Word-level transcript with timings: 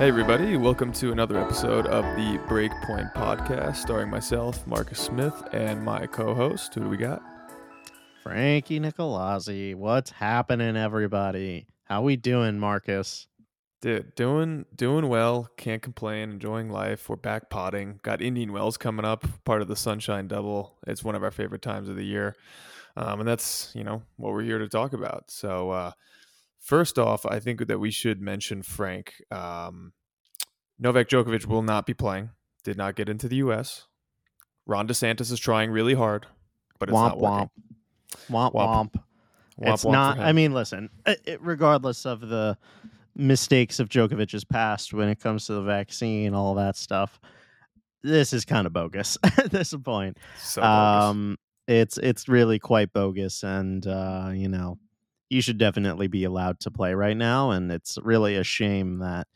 Hey, 0.00 0.08
everybody, 0.08 0.56
welcome 0.56 0.92
to 0.94 1.12
another 1.12 1.38
episode 1.38 1.86
of 1.86 2.02
the 2.16 2.38
Breakpoint 2.48 3.12
Podcast, 3.12 3.76
starring 3.76 4.08
myself, 4.08 4.66
Marcus 4.66 4.98
Smith, 4.98 5.34
and 5.52 5.84
my 5.84 6.06
co 6.06 6.34
host. 6.34 6.72
Who 6.72 6.80
do 6.80 6.88
we 6.88 6.96
got? 6.96 7.20
Frankie 8.22 8.80
Nicolazzi. 8.80 9.74
What's 9.74 10.10
happening, 10.10 10.74
everybody? 10.74 11.66
How 11.84 12.00
we 12.00 12.16
doing, 12.16 12.58
Marcus? 12.58 13.26
Dude, 13.82 14.14
doing 14.14 14.64
doing 14.74 15.06
well. 15.06 15.50
Can't 15.58 15.82
complain. 15.82 16.30
Enjoying 16.30 16.70
life. 16.70 17.10
We're 17.10 17.16
back 17.16 17.50
potting. 17.50 18.00
Got 18.02 18.22
Indian 18.22 18.54
Wells 18.54 18.78
coming 18.78 19.04
up, 19.04 19.26
part 19.44 19.60
of 19.60 19.68
the 19.68 19.76
Sunshine 19.76 20.28
Double. 20.28 20.78
It's 20.86 21.04
one 21.04 21.14
of 21.14 21.22
our 21.22 21.30
favorite 21.30 21.60
times 21.60 21.90
of 21.90 21.96
the 21.96 22.06
year, 22.06 22.36
um, 22.96 23.20
and 23.20 23.28
that's 23.28 23.70
you 23.74 23.84
know 23.84 24.02
what 24.16 24.32
we're 24.32 24.44
here 24.44 24.60
to 24.60 24.68
talk 24.68 24.94
about. 24.94 25.30
So, 25.30 25.68
uh, 25.68 25.92
first 26.60 26.98
off, 26.98 27.24
I 27.26 27.40
think 27.40 27.66
that 27.66 27.78
we 27.80 27.90
should 27.90 28.20
mention 28.20 28.62
Frank. 28.62 29.14
Um, 29.30 29.92
Novak 30.78 31.08
Djokovic 31.08 31.46
will 31.46 31.62
not 31.62 31.86
be 31.86 31.94
playing. 31.94 32.30
Did 32.64 32.76
not 32.76 32.94
get 32.94 33.08
into 33.08 33.28
the 33.28 33.36
U.S. 33.36 33.86
Ron 34.66 34.86
DeSantis 34.86 35.32
is 35.32 35.40
trying 35.40 35.70
really 35.70 35.94
hard, 35.94 36.26
but 36.78 36.88
it's 36.88 36.96
womp 36.96 37.08
not 37.08 37.18
working. 37.18 37.50
womp 38.30 38.52
womp 38.52 38.52
Womp. 38.52 38.92
womp. 38.92 39.02
It's 39.58 39.84
womp 39.84 39.92
not. 39.92 40.18
I 40.18 40.32
mean, 40.32 40.52
listen. 40.52 40.90
It, 41.06 41.20
it- 41.26 41.42
regardless 41.42 42.06
of 42.06 42.20
the 42.20 42.56
mistakes 43.16 43.80
of 43.80 43.88
Djokovic's 43.88 44.44
past 44.44 44.92
when 44.94 45.08
it 45.08 45.18
comes 45.20 45.46
to 45.46 45.54
the 45.54 45.62
vaccine, 45.62 46.32
all 46.34 46.54
that 46.54 46.76
stuff, 46.76 47.18
this 48.02 48.32
is 48.32 48.44
kind 48.44 48.66
of 48.66 48.72
bogus 48.72 49.18
at 49.38 49.50
this 49.50 49.74
point. 49.74 50.16
so 50.38 50.60
bogus. 50.62 51.04
um, 51.10 51.36
it's 51.66 51.98
it's 51.98 52.28
really 52.28 52.58
quite 52.58 52.92
bogus, 52.92 53.42
and 53.42 53.86
uh, 53.86 54.30
you 54.32 54.48
know, 54.48 54.78
you 55.30 55.42
should 55.42 55.58
definitely 55.58 56.08
be 56.08 56.24
allowed 56.24 56.60
to 56.60 56.70
play 56.70 56.94
right 56.94 57.16
now. 57.16 57.50
And 57.52 57.72
it's 57.72 57.98
really 58.02 58.36
a 58.36 58.44
shame 58.44 58.98
that 58.98 59.28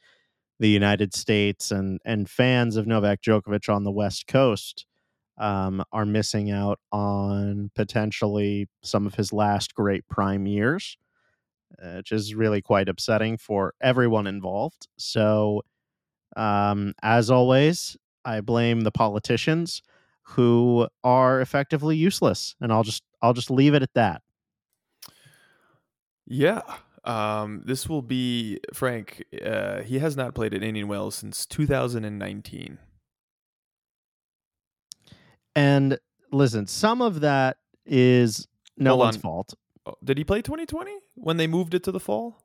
the 0.61 0.69
United 0.69 1.14
States 1.14 1.70
and 1.70 2.01
and 2.05 2.28
fans 2.31 2.77
of 2.77 2.86
Novak 2.86 3.23
Djokovic 3.23 3.73
on 3.75 3.84
the 3.84 3.92
West 3.92 4.27
Coast 4.27 4.86
um, 5.39 5.84
are 5.92 6.06
missing 6.06 6.51
out 6.51 6.81
on 6.92 7.70
potentially 7.75 8.69
some 8.83 9.06
of 9.06 9.14
his 9.17 9.33
last 9.33 9.75
great 9.75 10.06
prime 10.09 10.47
years, 10.47 10.97
uh, 11.83 11.95
which 11.97 12.12
is 12.12 12.34
really 12.34 12.62
quite 12.62 12.89
upsetting 12.89 13.36
for 13.36 13.75
everyone 13.81 14.27
involved. 14.27 14.86
So, 14.98 15.62
um, 16.36 16.95
as 17.03 17.31
always, 17.31 17.97
I 18.25 18.42
blame 18.42 18.83
the 18.83 18.92
politicians 18.92 19.83
who 20.25 20.89
are 21.05 21.41
effectively 21.42 21.97
useless, 21.97 22.56
and 22.61 22.73
I'll 22.73 22.84
just 22.84 23.05
I'll 23.23 23.34
just 23.34 23.51
leave 23.53 23.75
it 23.75 23.83
at 23.83 23.95
that. 23.97 24.23
Yeah. 26.27 26.62
Um, 27.05 27.62
this 27.67 27.89
will 27.89 28.00
be 28.03 28.58
Frank. 28.72 29.25
Uh, 29.44 29.83
he 29.83 29.98
has 29.98 30.17
not 30.17 30.34
played 30.34 30.55
at 30.55 30.62
Indian 30.62 30.89
Wells 30.89 31.14
since 31.17 31.44
2019. 31.47 32.78
And 35.55 35.98
listen, 36.33 36.67
some 36.67 37.02
of 37.02 37.20
that 37.20 37.58
is 37.86 38.48
no 38.77 38.91
Hold 38.91 39.00
one's 39.00 39.17
on. 39.17 39.22
fault. 39.22 39.55
Oh, 39.86 39.95
Did 40.02 40.19
he 40.19 40.25
play 40.25 40.42
2020 40.42 40.92
when 41.14 41.36
they 41.36 41.47
moved 41.47 41.75
it 41.75 41.83
to 41.84 41.92
the 41.92 42.00
fall? 42.00 42.42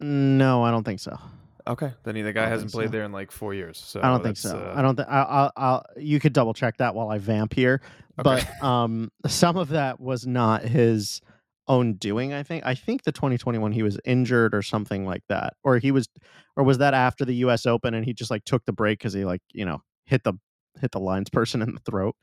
No, 0.00 0.62
I 0.62 0.70
don't 0.70 0.84
think 0.84 1.00
so. 1.00 1.18
Okay, 1.66 1.92
then 2.02 2.16
he, 2.16 2.22
the 2.22 2.32
guy 2.32 2.42
don't 2.42 2.50
hasn't 2.50 2.70
think 2.70 2.78
played 2.80 2.88
so. 2.88 2.92
there 2.92 3.04
in 3.04 3.12
like 3.12 3.30
four 3.30 3.54
years. 3.54 3.78
So 3.78 4.00
I 4.00 4.08
don't 4.08 4.22
think 4.22 4.36
that's, 4.36 4.42
so. 4.42 4.58
uh, 4.58 4.74
I 4.76 4.82
don't 4.82 4.96
think 4.96 5.08
I'll, 5.08 5.26
I'll, 5.28 5.52
I'll. 5.56 5.86
You 5.96 6.18
could 6.18 6.32
double 6.32 6.54
check 6.54 6.76
that 6.78 6.94
while 6.94 7.08
I 7.08 7.18
vamp 7.18 7.54
here, 7.54 7.80
Okay. 8.18 8.44
but 8.60 8.64
um, 8.66 9.12
some 9.26 9.56
of 9.56 9.68
that 9.68 10.00
was 10.00 10.26
not 10.26 10.62
his 10.62 11.20
own 11.68 11.94
doing. 11.94 12.32
I 12.32 12.42
think. 12.42 12.64
I 12.64 12.74
think 12.74 13.04
the 13.04 13.12
2021 13.12 13.72
he 13.72 13.82
was 13.82 13.98
injured 14.04 14.54
or 14.54 14.62
something 14.62 15.06
like 15.06 15.22
that, 15.28 15.54
or 15.62 15.78
he 15.78 15.90
was, 15.90 16.08
or 16.56 16.64
was 16.64 16.78
that 16.78 16.94
after 16.94 17.24
the 17.24 17.34
U.S. 17.36 17.66
Open 17.66 17.94
and 17.94 18.04
he 18.04 18.12
just 18.12 18.30
like 18.30 18.44
took 18.44 18.64
the 18.64 18.72
break 18.72 18.98
because 18.98 19.12
he 19.12 19.24
like 19.24 19.42
you 19.52 19.64
know 19.64 19.82
hit 20.06 20.24
the 20.24 20.34
hit 20.80 20.92
the 20.92 21.00
lines 21.00 21.30
person 21.30 21.62
in 21.62 21.74
the 21.74 21.80
throat. 21.80 22.16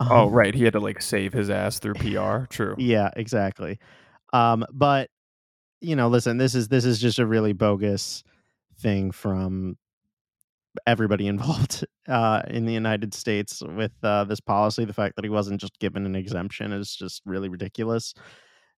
oh 0.00 0.26
Um, 0.26 0.32
right, 0.32 0.54
he 0.54 0.64
had 0.64 0.72
to 0.74 0.80
like 0.80 1.02
save 1.02 1.32
his 1.32 1.50
ass 1.50 1.78
through 1.78 1.94
PR. 1.94 2.46
True. 2.48 2.74
Yeah, 2.78 3.10
exactly. 3.16 3.78
Um, 4.32 4.64
but 4.72 5.10
you 5.80 5.96
know, 5.96 6.08
listen, 6.08 6.38
this 6.38 6.54
is 6.54 6.68
this 6.68 6.84
is 6.84 6.98
just 6.98 7.18
a 7.18 7.26
really 7.26 7.52
bogus 7.52 8.22
thing 8.78 9.10
from 9.10 9.76
everybody 10.86 11.26
involved 11.26 11.84
uh, 12.08 12.42
in 12.48 12.66
the 12.66 12.72
United 12.72 13.14
States 13.14 13.62
with 13.62 13.92
uh, 14.02 14.24
this 14.24 14.40
policy. 14.40 14.84
The 14.84 14.92
fact 14.92 15.16
that 15.16 15.24
he 15.24 15.30
wasn't 15.30 15.60
just 15.60 15.78
given 15.78 16.06
an 16.06 16.16
exemption 16.16 16.72
is 16.72 16.94
just 16.94 17.22
really 17.24 17.48
ridiculous, 17.48 18.14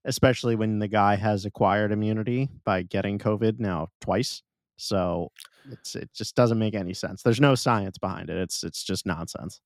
especially 0.05 0.57
when 0.57 0.79
the 0.79 0.89
guy 0.89 1.17
has 1.17 1.45
acquired 1.45 1.93
immunity 1.93 2.49
by 2.65 2.83
getting 2.83 3.19
COVID 3.19 3.59
now 3.61 3.89
twice. 4.01 4.43
So 4.77 5.31
it's 5.71 5.95
it 5.95 6.11
just 6.13 6.35
doesn't 6.35 6.59
make 6.59 6.75
any 6.75 6.95
sense. 6.95 7.23
There's 7.23 7.41
no 7.41 7.55
science 7.55 7.99
behind 7.99 8.31
it. 8.31 8.37
It's 8.37 8.65
it's 8.65 8.83
just 8.83 9.07
nonsense. 9.07 9.61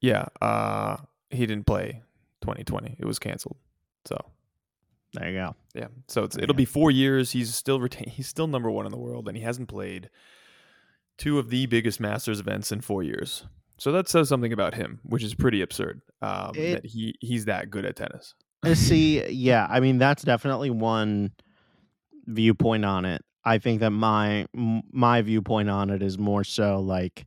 Yeah. 0.00 0.26
Uh, 0.40 0.96
he 1.30 1.46
didn't 1.46 1.66
play 1.66 2.02
2020. 2.42 2.96
It 2.98 3.04
was 3.04 3.18
canceled. 3.18 3.56
So 4.06 4.16
There 5.14 5.28
you 5.30 5.38
go. 5.38 5.56
yeah. 5.74 5.88
So 6.08 6.24
it's, 6.24 6.36
it'll 6.36 6.54
go. 6.54 6.58
be 6.58 6.64
four 6.64 6.90
years. 6.90 7.32
He's 7.32 7.54
still 7.54 7.80
retain. 7.80 8.08
He's 8.10 8.28
still 8.28 8.46
number 8.46 8.70
one 8.70 8.86
in 8.86 8.92
the 8.92 8.98
world, 8.98 9.26
and 9.28 9.36
he 9.36 9.42
hasn't 9.42 9.68
played 9.68 10.10
two 11.18 11.38
of 11.38 11.50
the 11.50 11.66
biggest 11.66 12.00
Masters 12.00 12.40
events 12.40 12.72
in 12.72 12.80
four 12.80 13.02
years. 13.02 13.44
So 13.78 13.92
that 13.92 14.08
says 14.08 14.28
something 14.28 14.52
about 14.52 14.74
him, 14.74 15.00
which 15.02 15.22
is 15.22 15.34
pretty 15.34 15.60
absurd. 15.62 16.02
Um, 16.22 16.52
It- 16.54 16.82
that 16.82 16.86
he 16.86 17.14
he's 17.20 17.46
that 17.46 17.70
good 17.70 17.84
at 17.84 17.96
tennis. 17.96 18.34
Uh, 18.64 18.74
See, 18.74 19.26
yeah, 19.30 19.66
I 19.70 19.80
mean 19.80 19.98
that's 19.98 20.22
definitely 20.22 20.70
one 20.70 21.32
viewpoint 22.26 22.84
on 22.84 23.04
it. 23.04 23.22
I 23.44 23.58
think 23.58 23.80
that 23.80 23.90
my 23.90 24.46
my 24.54 25.22
viewpoint 25.22 25.70
on 25.70 25.90
it 25.90 26.02
is 26.02 26.18
more 26.18 26.44
so 26.44 26.80
like 26.80 27.26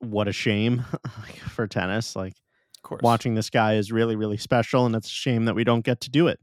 what 0.00 0.28
a 0.28 0.32
shame 0.32 0.84
for 1.48 1.66
tennis. 1.66 2.14
Like 2.14 2.34
Of 2.76 2.82
course. 2.82 3.00
watching 3.02 3.34
this 3.34 3.48
guy 3.50 3.74
is 3.76 3.90
really 3.90 4.16
really 4.16 4.36
special 4.36 4.84
and 4.84 4.94
it's 4.94 5.08
a 5.08 5.10
shame 5.10 5.46
that 5.46 5.54
we 5.54 5.64
don't 5.64 5.84
get 5.84 6.00
to 6.02 6.10
do 6.10 6.28
it. 6.28 6.38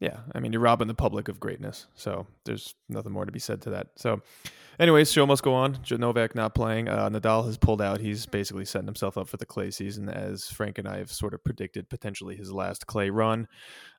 Yeah, 0.00 0.18
I 0.32 0.38
mean, 0.38 0.52
you're 0.52 0.62
robbing 0.62 0.86
the 0.86 0.94
public 0.94 1.26
of 1.28 1.40
greatness. 1.40 1.88
So 1.94 2.26
there's 2.44 2.74
nothing 2.88 3.10
more 3.12 3.24
to 3.26 3.32
be 3.32 3.40
said 3.40 3.60
to 3.62 3.70
that. 3.70 3.88
So, 3.96 4.22
anyways, 4.78 5.12
show 5.12 5.26
must 5.26 5.42
go 5.42 5.54
on. 5.54 5.78
Novak 5.90 6.34
not 6.34 6.54
playing. 6.54 6.88
Uh, 6.88 7.08
Nadal 7.10 7.44
has 7.46 7.56
pulled 7.58 7.82
out. 7.82 8.00
He's 8.00 8.26
basically 8.26 8.64
setting 8.64 8.86
himself 8.86 9.16
up 9.18 9.28
for 9.28 9.36
the 9.36 9.46
clay 9.46 9.70
season, 9.70 10.08
as 10.08 10.48
Frank 10.50 10.78
and 10.78 10.86
I 10.88 10.98
have 10.98 11.10
sort 11.12 11.34
of 11.34 11.42
predicted 11.44 11.88
potentially 11.88 12.36
his 12.36 12.52
last 12.52 12.86
clay 12.86 13.10
run. 13.10 13.48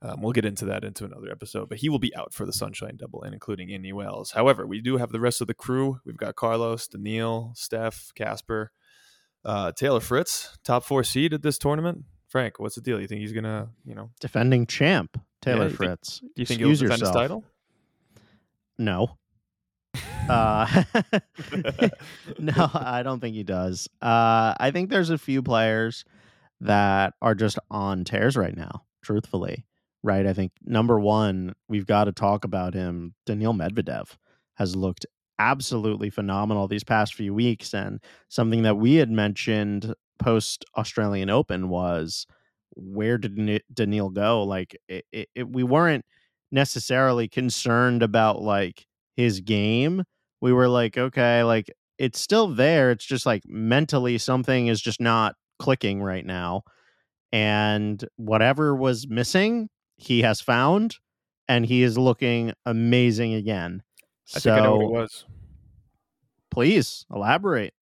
Um, 0.02 0.22
we'll 0.22 0.32
get 0.34 0.46
into 0.46 0.66
that 0.66 0.84
into 0.84 1.06
another 1.06 1.32
episode, 1.32 1.70
but 1.70 1.80
he 1.80 1.90
will 1.90 2.00
be 2.00 2.16
out 2.16 2.34
for 2.34 2.46
the 2.46 2.54
Sunshine 2.54 2.98
Double 2.98 3.24
and 3.24 3.34
including 3.34 3.70
Indy 3.70 3.94
Wells. 3.94 4.32
However, 4.32 4.66
we 4.66 4.82
do 4.82 4.98
have 4.98 5.12
the 5.12 5.20
rest 5.20 5.42
of 5.42 5.48
the 5.48 5.54
crew. 5.54 6.00
We've 6.06 6.18
got 6.18 6.36
Carlos, 6.36 6.88
Daniil, 6.88 7.52
Steph, 7.56 8.12
Casper, 8.16 8.72
uh, 9.46 9.72
Taylor 9.72 10.00
Fritz, 10.00 10.58
top 10.64 10.84
four 10.84 11.04
seed 11.04 11.34
at 11.34 11.42
this 11.44 11.58
tournament. 11.58 12.04
Frank, 12.28 12.60
what's 12.60 12.76
the 12.76 12.82
deal? 12.82 13.02
You 13.02 13.08
think 13.08 13.22
he's 13.22 13.34
gonna, 13.34 13.70
you 13.86 13.96
know, 13.96 14.12
Defending 14.20 14.68
champ 14.68 15.20
Taylor 15.42 15.64
you 15.64 15.70
think- 15.70 15.78
Fritz. 15.78 16.20
do 16.20 16.28
you 16.36 16.46
think 16.46 16.60
Excuse 16.60 16.80
he'll 16.82 16.90
defend 16.90 17.02
his 17.02 17.12
title? 17.12 17.44
No. 18.78 19.18
Uh, 20.30 20.84
no, 22.40 22.70
I 22.74 23.02
don't 23.04 23.20
think 23.20 23.36
he 23.36 23.44
does. 23.44 23.88
Uh, 24.02 24.54
I 24.60 24.72
think 24.72 24.90
there's 24.90 25.10
a 25.10 25.18
few 25.18 25.42
players 25.42 26.06
that 26.62 27.14
are 27.22 27.36
just 27.36 27.58
on 27.72 28.04
tears 28.04 28.38
right 28.38 28.56
now, 28.56 28.84
truthfully. 29.04 29.66
Right. 30.04 30.26
I 30.26 30.34
think 30.34 30.54
number 30.64 31.00
one, 31.00 31.56
we've 31.68 31.86
got 31.86 32.06
to 32.06 32.12
talk 32.14 32.46
about 32.46 32.74
him. 32.74 33.16
Daniil 33.26 33.54
Medvedev 33.54 34.16
has 34.56 34.76
looked 34.76 35.06
absolutely 35.40 36.10
phenomenal 36.10 36.68
these 36.68 36.84
past 36.84 37.16
few 37.16 37.34
weeks. 37.34 37.74
And 37.74 38.02
something 38.30 38.62
that 38.64 38.78
we 38.78 38.96
had 38.96 39.10
mentioned 39.12 39.94
post 40.20 40.66
Australian 40.78 41.30
Open 41.30 41.70
was 41.70 42.26
where 42.76 43.18
did 43.18 43.38
Ni- 43.38 43.62
Daniil 43.74 44.10
go? 44.10 44.44
Like, 44.44 44.78
it, 44.88 45.06
it, 45.12 45.30
it- 45.36 45.50
we 45.50 45.64
weren't 45.64 46.06
necessarily 46.52 47.28
concerned 47.28 48.02
about 48.04 48.42
like 48.42 48.86
his 49.16 49.42
game. 49.42 50.04
We 50.41 50.53
were 50.53 50.68
like, 50.69 50.97
okay, 50.97 51.44
like 51.44 51.71
it's 51.97 52.19
still 52.19 52.47
there. 52.47 52.91
It's 52.91 53.06
just 53.06 53.25
like 53.25 53.44
mentally 53.47 54.18
something 54.18 54.68
is 54.68 54.81
just 54.81 55.01
not 55.01 55.36
clicking 55.59 56.01
right 56.01 56.25
now. 56.25 56.63
And 57.31 58.03
whatever 58.15 58.75
was 58.75 59.07
missing, 59.07 59.69
he 59.97 60.21
has 60.21 60.41
found 60.41 60.95
and 61.47 61.65
he 61.65 61.83
is 61.83 61.97
looking 61.97 62.53
amazing 62.65 63.33
again. 63.33 63.83
I 64.36 64.39
so 64.39 64.50
think 64.51 64.62
I 64.62 64.63
know 64.63 64.75
what 64.77 64.86
it 64.86 64.91
was. 64.91 65.25
please 66.51 67.06
elaborate. 67.13 67.74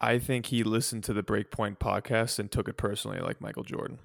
I 0.00 0.18
think 0.18 0.46
he 0.46 0.62
listened 0.62 1.04
to 1.04 1.12
the 1.14 1.22
Breakpoint 1.22 1.78
podcast 1.78 2.38
and 2.38 2.50
took 2.50 2.68
it 2.68 2.76
personally, 2.76 3.18
like 3.18 3.40
Michael 3.40 3.64
Jordan. 3.64 3.98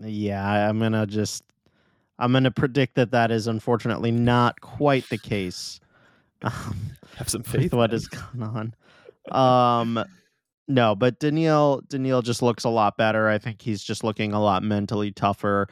Yeah, 0.00 0.68
I'm 0.68 0.78
going 0.78 0.92
to 0.92 1.06
just 1.06 1.44
I'm 2.18 2.32
going 2.32 2.44
to 2.44 2.50
predict 2.50 2.94
that 2.96 3.10
that 3.12 3.30
is 3.30 3.46
unfortunately 3.46 4.10
not 4.12 4.60
quite 4.60 5.08
the 5.08 5.18
case. 5.18 5.80
Um, 6.42 6.90
Have 7.16 7.28
some 7.28 7.42
faith. 7.42 7.72
what 7.72 7.92
is 7.92 8.08
going 8.08 8.42
on. 8.42 8.74
Um, 9.30 10.04
No, 10.68 10.94
but 10.94 11.18
Daniil 11.18 11.82
Daniil 11.88 12.22
just 12.22 12.42
looks 12.42 12.62
a 12.62 12.68
lot 12.68 12.96
better. 12.96 13.28
I 13.28 13.38
think 13.38 13.60
he's 13.60 13.82
just 13.82 14.04
looking 14.04 14.32
a 14.32 14.40
lot 14.40 14.62
mentally 14.62 15.10
tougher. 15.10 15.66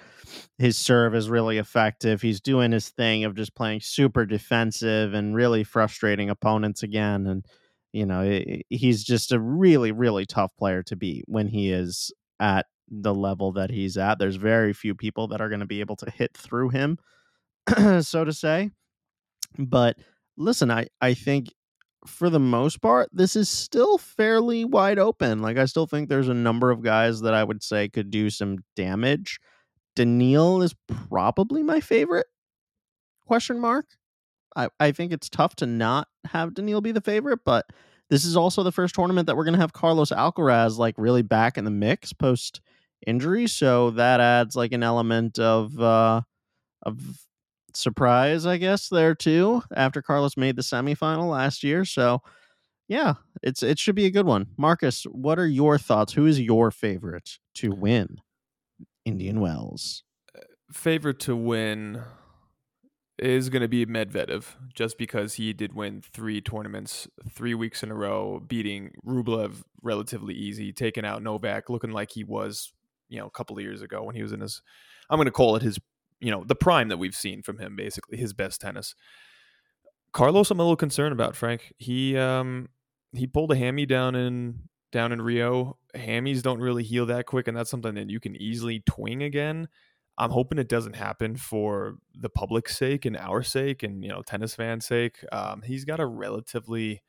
His 0.59 0.77
serve 0.77 1.15
is 1.15 1.31
really 1.31 1.59
effective. 1.59 2.21
He's 2.21 2.41
doing 2.41 2.73
his 2.73 2.89
thing 2.89 3.23
of 3.25 3.37
just 3.37 3.55
playing 3.55 3.81
super 3.81 4.27
defensive 4.27 5.15
and 5.15 5.37
really 5.37 5.63
frustrating 5.63 6.31
opponents 6.31 6.83
again. 6.83 7.29
And 7.29 7.47
you 7.93 8.07
know, 8.07 8.43
he's 8.71 9.05
just 9.05 9.31
a 9.31 9.39
really 9.39 9.93
really 9.93 10.27
tough 10.27 10.51
player 10.59 10.83
to 10.85 10.97
beat 10.97 11.25
when 11.29 11.47
he 11.47 11.71
is 11.71 12.13
at 12.41 12.67
the 12.91 13.15
level 13.15 13.53
that 13.53 13.71
he's 13.71 13.97
at. 13.97 14.19
There's 14.19 14.37
very 14.37 14.73
few 14.73 14.97
people 14.97 15.29
that 15.29 15.41
are 15.41 15.49
going 15.49 15.61
to 15.61 15.67
be 15.67 15.81
able 15.81 15.97
to 15.97 16.11
hit 16.11 16.37
through 16.37 16.71
him, 16.71 16.99
so 18.01 18.25
to 18.25 18.33
say. 18.33 18.71
But 19.59 19.97
listen, 20.39 20.71
I 20.71 20.87
I 21.01 21.15
think 21.15 21.53
for 22.07 22.31
the 22.31 22.41
most 22.41 22.81
part, 22.81 23.11
this 23.13 23.37
is 23.37 23.49
still 23.49 23.99
fairly 23.99 24.65
wide 24.65 24.99
open. 24.99 25.43
Like 25.43 25.59
I 25.59 25.65
still 25.67 25.87
think 25.87 26.09
there's 26.09 26.29
a 26.29 26.35
number 26.35 26.71
of 26.71 26.83
guys 26.83 27.21
that 27.23 27.35
I 27.35 27.45
would 27.45 27.63
say 27.63 27.89
could 27.89 28.11
do 28.11 28.31
some 28.31 28.59
damage. 28.77 29.39
Daniil 29.97 30.63
is 30.63 30.75
probably 31.09 31.63
my 31.63 31.81
favorite. 31.81 32.27
Question 33.27 33.59
mark. 33.59 33.87
I, 34.57 34.69
I 34.81 34.93
think 34.93 35.13
it's 35.13 35.29
tough 35.29 35.57
to 35.57 35.67
not 35.67 36.09
have 36.25 36.55
Daniil 36.55 36.81
be 36.81 36.93
the 36.93 37.01
favorite, 37.01 37.41
but 37.45 37.67
this 38.11 38.25
is 38.25 38.37
also 38.37 38.63
the 38.63 38.73
first 38.73 38.95
tournament 38.95 39.27
that 39.27 39.37
we're 39.37 39.45
gonna 39.45 39.59
have 39.59 39.73
Carlos 39.73 40.11
Alcaraz 40.11 40.79
like 40.79 40.95
really 40.97 41.23
back 41.23 41.59
in 41.59 41.65
the 41.65 41.71
mix 41.71 42.13
post 42.13 42.61
injury. 43.07 43.47
So 43.47 43.91
that 43.91 44.21
adds 44.21 44.57
like 44.57 44.73
an 44.73 44.83
element 44.83 45.39
of 45.39 45.79
uh 45.81 46.23
of 46.83 47.01
surprise, 47.75 48.47
I 48.47 48.57
guess, 48.57 48.89
there 48.89 49.15
too, 49.15 49.63
after 49.75 50.03
Carlos 50.03 50.37
made 50.37 50.57
the 50.57 50.63
semifinal 50.63 51.31
last 51.31 51.63
year. 51.63 51.85
So 51.85 52.23
yeah, 52.89 53.15
it's 53.43 53.63
it 53.63 53.79
should 53.79 53.95
be 53.95 54.07
a 54.07 54.11
good 54.11 54.27
one. 54.27 54.47
Marcus, 54.57 55.05
what 55.05 55.39
are 55.39 55.47
your 55.47 55.79
thoughts? 55.79 56.15
Who 56.15 56.27
is 56.27 56.41
your 56.41 56.71
favorite 56.71 57.39
to 57.55 57.71
win 57.71 58.19
Indian 59.05 59.41
Wells? 59.41 60.05
Uh, 60.35 60.41
favorite 60.73 61.21
to 61.21 61.37
win 61.37 62.03
is 63.19 63.51
going 63.51 63.63
to 63.63 63.69
be 63.69 63.85
Medvedev, 63.85 64.45
just 64.75 64.97
because 64.97 65.35
he 65.35 65.53
did 65.53 65.75
win 65.75 66.01
three 66.01 66.41
tournaments 66.41 67.09
three 67.31 67.55
weeks 67.55 67.83
in 67.83 67.91
a 67.91 67.95
row, 67.95 68.41
beating 68.47 68.93
Rublev 69.05 69.63
relatively 69.83 70.35
easy, 70.35 70.73
taking 70.73 71.05
out 71.05 71.23
Novak, 71.23 71.69
looking 71.69 71.91
like 71.91 72.13
he 72.13 72.25
was, 72.25 72.73
you 73.09 73.19
know, 73.19 73.27
a 73.27 73.31
couple 73.31 73.57
of 73.57 73.63
years 73.63 73.83
ago 73.83 74.03
when 74.03 74.15
he 74.15 74.23
was 74.23 74.33
in 74.33 74.41
his, 74.41 74.63
I'm 75.11 75.19
going 75.19 75.27
to 75.27 75.33
call 75.33 75.57
it 75.57 75.63
his 75.63 75.79
you 76.21 76.31
know 76.31 76.45
the 76.45 76.55
prime 76.55 76.89
that 76.89 76.99
we've 76.99 77.15
seen 77.15 77.43
from 77.43 77.59
him 77.59 77.77
basically 77.77 78.19
his 78.19 78.33
best 78.33 78.61
tennis. 78.61 78.95
Carlos 80.13 80.51
i'm 80.51 80.59
a 80.59 80.63
little 80.63 80.77
concerned 80.77 81.13
about 81.13 81.37
frank. 81.37 81.73
He 81.79 82.17
um 82.17 82.69
he 83.13 83.27
pulled 83.27 83.53
a 83.53 83.57
hammy 83.57 83.87
down 83.87 84.15
in 84.15 84.61
down 84.93 85.13
in 85.13 85.23
rio. 85.23 85.79
Hammies 85.95 86.43
don't 86.43 86.61
really 86.61 86.83
heal 86.83 87.07
that 87.07 87.27
quick 87.27 87.49
and 87.49 87.57
that's 87.57 87.71
something 87.71 87.95
that 87.95 88.11
you 88.11 88.21
can 88.21 88.37
easily 88.37 88.83
twing 88.89 89.25
again. 89.25 89.69
I'm 90.17 90.31
hoping 90.31 90.59
it 90.59 90.69
doesn't 90.69 90.97
happen 90.97 91.37
for 91.37 91.99
the 92.13 92.29
public's 92.29 92.77
sake 92.77 93.05
and 93.05 93.17
our 93.17 93.43
sake 93.43 93.83
and 93.83 94.03
you 94.03 94.11
know 94.11 94.23
tennis 94.23 94.55
fans 94.55 94.87
sake. 94.87 95.25
Um 95.33 95.63
he's 95.63 95.85
got 95.85 96.01
a 96.01 96.07
relatively 96.07 97.03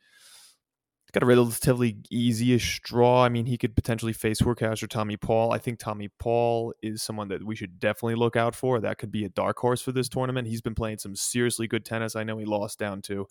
got 1.12 1.24
a 1.24 1.26
relatively 1.26 1.98
easy-ish 2.10 2.82
draw. 2.82 3.24
I 3.24 3.30
mean, 3.30 3.46
he 3.46 3.58
could 3.58 3.76
potentially 3.76 4.14
face 4.14 4.42
Hurkacz 4.42 4.84
or 4.84 4.88
Tommy 4.88 5.18
Paul. 5.18 5.52
I 5.52 5.58
think 5.58 5.80
Tommy 5.80 6.10
Paul 6.20 6.74
is 6.82 7.02
someone 7.02 7.30
that 7.30 7.44
we 7.44 7.56
should 7.56 7.80
definitely 7.80 8.16
look 8.16 8.36
out 8.36 8.56
for. 8.56 8.80
That 8.80 8.98
could 8.98 9.12
be 9.12 9.26
a 9.26 9.30
dark 9.30 9.58
horse 9.58 9.82
for 9.82 9.92
this 9.92 10.10
tournament. 10.10 10.48
He's 10.48 10.62
been 10.62 10.76
playing 10.76 11.00
some 11.00 11.16
seriously 11.16 11.68
good 11.68 11.86
tennis. 11.86 12.16
I 12.16 12.24
know 12.24 12.38
he 12.38 12.46
lost 12.46 12.80
down 12.80 13.02
to 13.04 13.28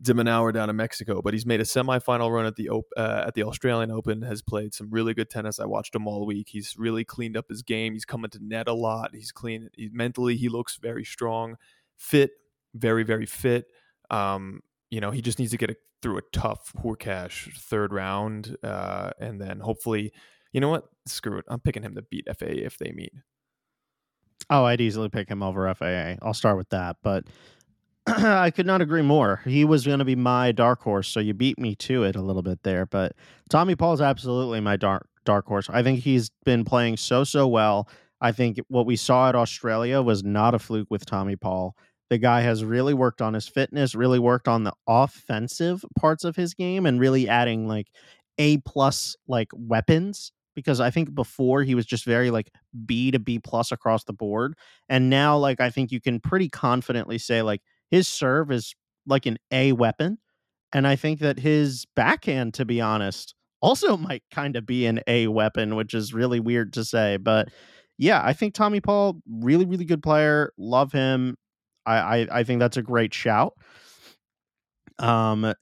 de 0.00 0.14
down 0.14 0.70
in 0.70 0.76
Mexico, 0.76 1.20
but 1.22 1.34
he's 1.34 1.46
made 1.46 1.60
a 1.60 1.64
semifinal 1.64 2.32
run 2.32 2.46
at 2.46 2.56
the 2.56 2.70
uh, 2.70 3.24
at 3.26 3.34
the 3.34 3.42
Australian 3.42 3.90
Open. 3.90 4.22
Has 4.22 4.42
played 4.42 4.72
some 4.74 4.88
really 4.90 5.14
good 5.14 5.30
tennis. 5.30 5.58
I 5.58 5.66
watched 5.66 5.94
him 5.94 6.06
all 6.06 6.24
week. 6.26 6.48
He's 6.50 6.76
really 6.78 7.04
cleaned 7.04 7.36
up 7.36 7.48
his 7.48 7.62
game. 7.62 7.94
He's 7.94 8.04
coming 8.04 8.30
to 8.30 8.38
net 8.40 8.68
a 8.68 8.72
lot. 8.72 9.10
He's 9.14 9.32
clean. 9.32 9.68
He's 9.76 9.90
mentally 9.92 10.36
he 10.36 10.48
looks 10.48 10.76
very 10.76 11.04
strong, 11.04 11.56
fit, 11.96 12.30
very 12.74 13.02
very 13.02 13.26
fit. 13.26 13.66
Um, 14.10 14.62
you 14.90 15.00
know, 15.00 15.10
he 15.10 15.22
just 15.22 15.38
needs 15.38 15.50
to 15.50 15.58
get 15.58 15.70
a, 15.70 15.76
through 16.02 16.18
a 16.18 16.22
tough 16.32 16.72
Hurkacz 16.82 17.52
third 17.56 17.92
round, 17.92 18.56
uh, 18.62 19.10
and 19.18 19.40
then 19.40 19.60
hopefully, 19.60 20.12
you 20.52 20.60
know 20.60 20.68
what? 20.70 20.84
Screw 21.06 21.38
it. 21.38 21.44
I'm 21.48 21.60
picking 21.60 21.82
him 21.82 21.94
to 21.94 22.02
beat 22.02 22.26
FAA 22.26 22.46
if 22.46 22.78
they 22.78 22.92
meet. 22.92 23.12
Oh, 24.50 24.64
I'd 24.64 24.80
easily 24.80 25.08
pick 25.08 25.28
him 25.28 25.42
over 25.42 25.72
FAA. 25.74 26.14
I'll 26.22 26.34
start 26.34 26.56
with 26.56 26.70
that, 26.70 26.96
but 27.02 27.24
I 28.06 28.50
could 28.50 28.66
not 28.66 28.80
agree 28.80 29.02
more. 29.02 29.42
He 29.44 29.64
was 29.64 29.84
going 29.86 29.98
to 29.98 30.04
be 30.04 30.16
my 30.16 30.52
dark 30.52 30.80
horse, 30.80 31.08
so 31.08 31.20
you 31.20 31.34
beat 31.34 31.58
me 31.58 31.74
to 31.76 32.04
it 32.04 32.16
a 32.16 32.22
little 32.22 32.42
bit 32.42 32.62
there. 32.62 32.86
But 32.86 33.12
Tommy 33.50 33.76
Paul 33.76 33.92
is 33.92 34.00
absolutely 34.00 34.60
my 34.60 34.76
dark 34.76 35.06
dark 35.24 35.46
horse. 35.46 35.68
I 35.68 35.82
think 35.82 36.00
he's 36.00 36.30
been 36.44 36.64
playing 36.64 36.96
so 36.96 37.24
so 37.24 37.46
well. 37.46 37.88
I 38.20 38.32
think 38.32 38.58
what 38.68 38.86
we 38.86 38.96
saw 38.96 39.28
at 39.28 39.34
Australia 39.34 40.00
was 40.00 40.24
not 40.24 40.54
a 40.54 40.58
fluke 40.58 40.88
with 40.90 41.04
Tommy 41.04 41.36
Paul. 41.36 41.76
The 42.10 42.18
guy 42.18 42.40
has 42.40 42.64
really 42.64 42.94
worked 42.94 43.20
on 43.20 43.34
his 43.34 43.48
fitness, 43.48 43.94
really 43.94 44.18
worked 44.18 44.48
on 44.48 44.64
the 44.64 44.72
offensive 44.88 45.84
parts 45.98 46.24
of 46.24 46.36
his 46.36 46.54
game, 46.54 46.86
and 46.86 47.00
really 47.00 47.28
adding 47.28 47.68
like 47.68 47.88
A 48.38 48.58
plus 48.58 49.16
like 49.26 49.48
weapons. 49.54 50.32
Because 50.54 50.80
I 50.80 50.90
think 50.90 51.14
before 51.14 51.62
he 51.62 51.76
was 51.76 51.86
just 51.86 52.04
very 52.04 52.30
like 52.32 52.50
B 52.84 53.12
to 53.12 53.20
B 53.20 53.38
plus 53.38 53.70
across 53.70 54.02
the 54.04 54.12
board. 54.12 54.54
And 54.88 55.08
now 55.08 55.36
like 55.38 55.60
I 55.60 55.70
think 55.70 55.92
you 55.92 56.00
can 56.00 56.18
pretty 56.18 56.48
confidently 56.48 57.18
say 57.18 57.42
like 57.42 57.62
his 57.92 58.08
serve 58.08 58.50
is 58.50 58.74
like 59.06 59.26
an 59.26 59.38
A 59.52 59.72
weapon. 59.72 60.18
And 60.72 60.86
I 60.86 60.96
think 60.96 61.20
that 61.20 61.38
his 61.38 61.86
backhand, 61.96 62.54
to 62.54 62.64
be 62.64 62.80
honest, 62.80 63.34
also 63.60 63.96
might 63.98 64.22
kind 64.32 64.56
of 64.56 64.66
be 64.66 64.86
an 64.86 65.00
A 65.06 65.28
weapon, 65.28 65.76
which 65.76 65.94
is 65.94 66.12
really 66.14 66.40
weird 66.40 66.72
to 66.74 66.84
say. 66.84 67.16
But 67.16 67.48
yeah, 67.98 68.20
I 68.24 68.32
think 68.32 68.54
Tommy 68.54 68.80
Paul, 68.80 69.20
really, 69.28 69.64
really 69.64 69.84
good 69.84 70.02
player. 70.02 70.52
Love 70.56 70.92
him. 70.92 71.36
I, 71.88 72.18
I, 72.18 72.28
I 72.40 72.42
think 72.44 72.60
that's 72.60 72.76
a 72.76 72.82
great 72.82 73.14
shout. 73.14 73.54
Um, 74.98 75.54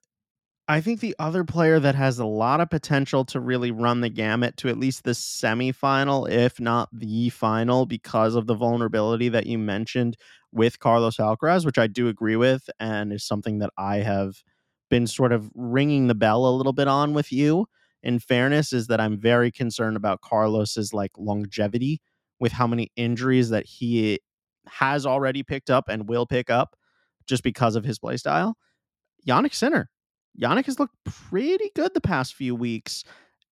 I 0.69 0.81
think 0.81 0.99
the 0.99 1.15
other 1.21 1.45
player 1.45 1.79
that 1.79 1.95
has 1.95 2.19
a 2.19 2.27
lot 2.27 2.61
of 2.61 2.71
potential 2.71 3.25
to 3.27 3.39
really 3.39 3.71
run 3.71 4.01
the 4.01 4.09
gamut 4.09 4.57
to 4.59 4.69
at 4.69 4.79
least 4.79 5.05
the 5.05 5.13
semifinal, 5.13 6.29
if 6.29 6.59
not 6.59 6.89
the 6.93 7.29
final, 7.31 7.87
because 7.87 8.35
of 8.35 8.47
the 8.47 8.55
vulnerability 8.55 9.29
that 9.29 9.47
you 9.47 9.59
mentioned 9.59 10.17
with 10.53 10.81
Carlos 10.81 11.19
Alcaraz, 11.19 11.65
which 11.65 11.79
I 11.79 11.87
do 11.87 12.09
agree 12.09 12.35
with, 12.35 12.69
and 12.81 13.13
is 13.13 13.25
something 13.25 13.59
that 13.61 13.71
I 13.79 13.99
have 13.99 14.43
been 14.91 15.07
sort 15.07 15.33
of 15.33 15.51
ringing 15.55 16.09
the 16.09 16.15
bell 16.17 16.47
a 16.47 16.57
little 16.57 16.73
bit 16.73 16.89
on 16.89 17.13
with 17.15 17.31
you. 17.31 17.67
In 18.03 18.19
fairness, 18.19 18.73
is 18.73 18.89
that 18.89 19.01
I'm 19.01 19.19
very 19.19 19.53
concerned 19.53 19.97
about 19.97 20.21
Carlos's 20.21 20.93
like 20.93 21.13
longevity 21.17 22.01
with 22.41 22.53
how 22.53 22.67
many 22.67 22.91
injuries 22.97 23.51
that 23.51 23.67
he 23.67 24.19
has 24.69 25.07
already 25.07 25.43
picked 25.43 25.71
up 25.71 25.89
and 25.89 26.09
will 26.09 26.27
pick 26.27 26.51
up 26.51 26.77
just 27.27 27.43
because 27.43 27.77
of 27.77 27.85
his 27.85 27.99
play 27.99 28.17
style. 28.17 28.57
Jannik 29.27 29.55
Sinner. 29.55 29.91
Jannik 30.41 30.67
has 30.67 30.79
looked 30.79 30.95
pretty 31.05 31.71
good 31.75 31.93
the 31.95 32.01
past 32.01 32.35
few 32.35 32.55
weeks 32.55 33.05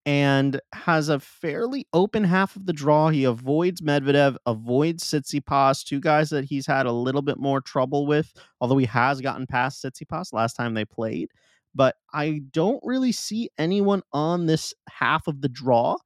and 0.06 0.60
has 0.74 1.08
a 1.08 1.18
fairly 1.18 1.86
open 1.92 2.24
half 2.24 2.56
of 2.56 2.66
the 2.66 2.72
draw. 2.72 3.08
He 3.08 3.24
avoids 3.24 3.80
Medvedev, 3.80 4.36
avoids 4.44 5.04
Tsitsipas, 5.04 5.82
two 5.82 5.98
guys 5.98 6.30
that 6.30 6.44
he's 6.44 6.66
had 6.66 6.86
a 6.86 6.92
little 6.92 7.22
bit 7.22 7.38
more 7.38 7.60
trouble 7.60 8.06
with, 8.06 8.32
although 8.60 8.76
he 8.76 8.86
has 8.86 9.20
gotten 9.20 9.46
past 9.46 9.82
Tsitsipas 9.82 10.32
last 10.32 10.54
time 10.54 10.74
they 10.74 10.84
played. 10.84 11.30
But 11.74 11.96
I 12.12 12.42
don't 12.52 12.80
really 12.84 13.12
see 13.12 13.48
anyone 13.58 14.02
on 14.12 14.46
this 14.46 14.74
half 14.90 15.26
of 15.26 15.40
the 15.40 15.48
draw, 15.48 15.96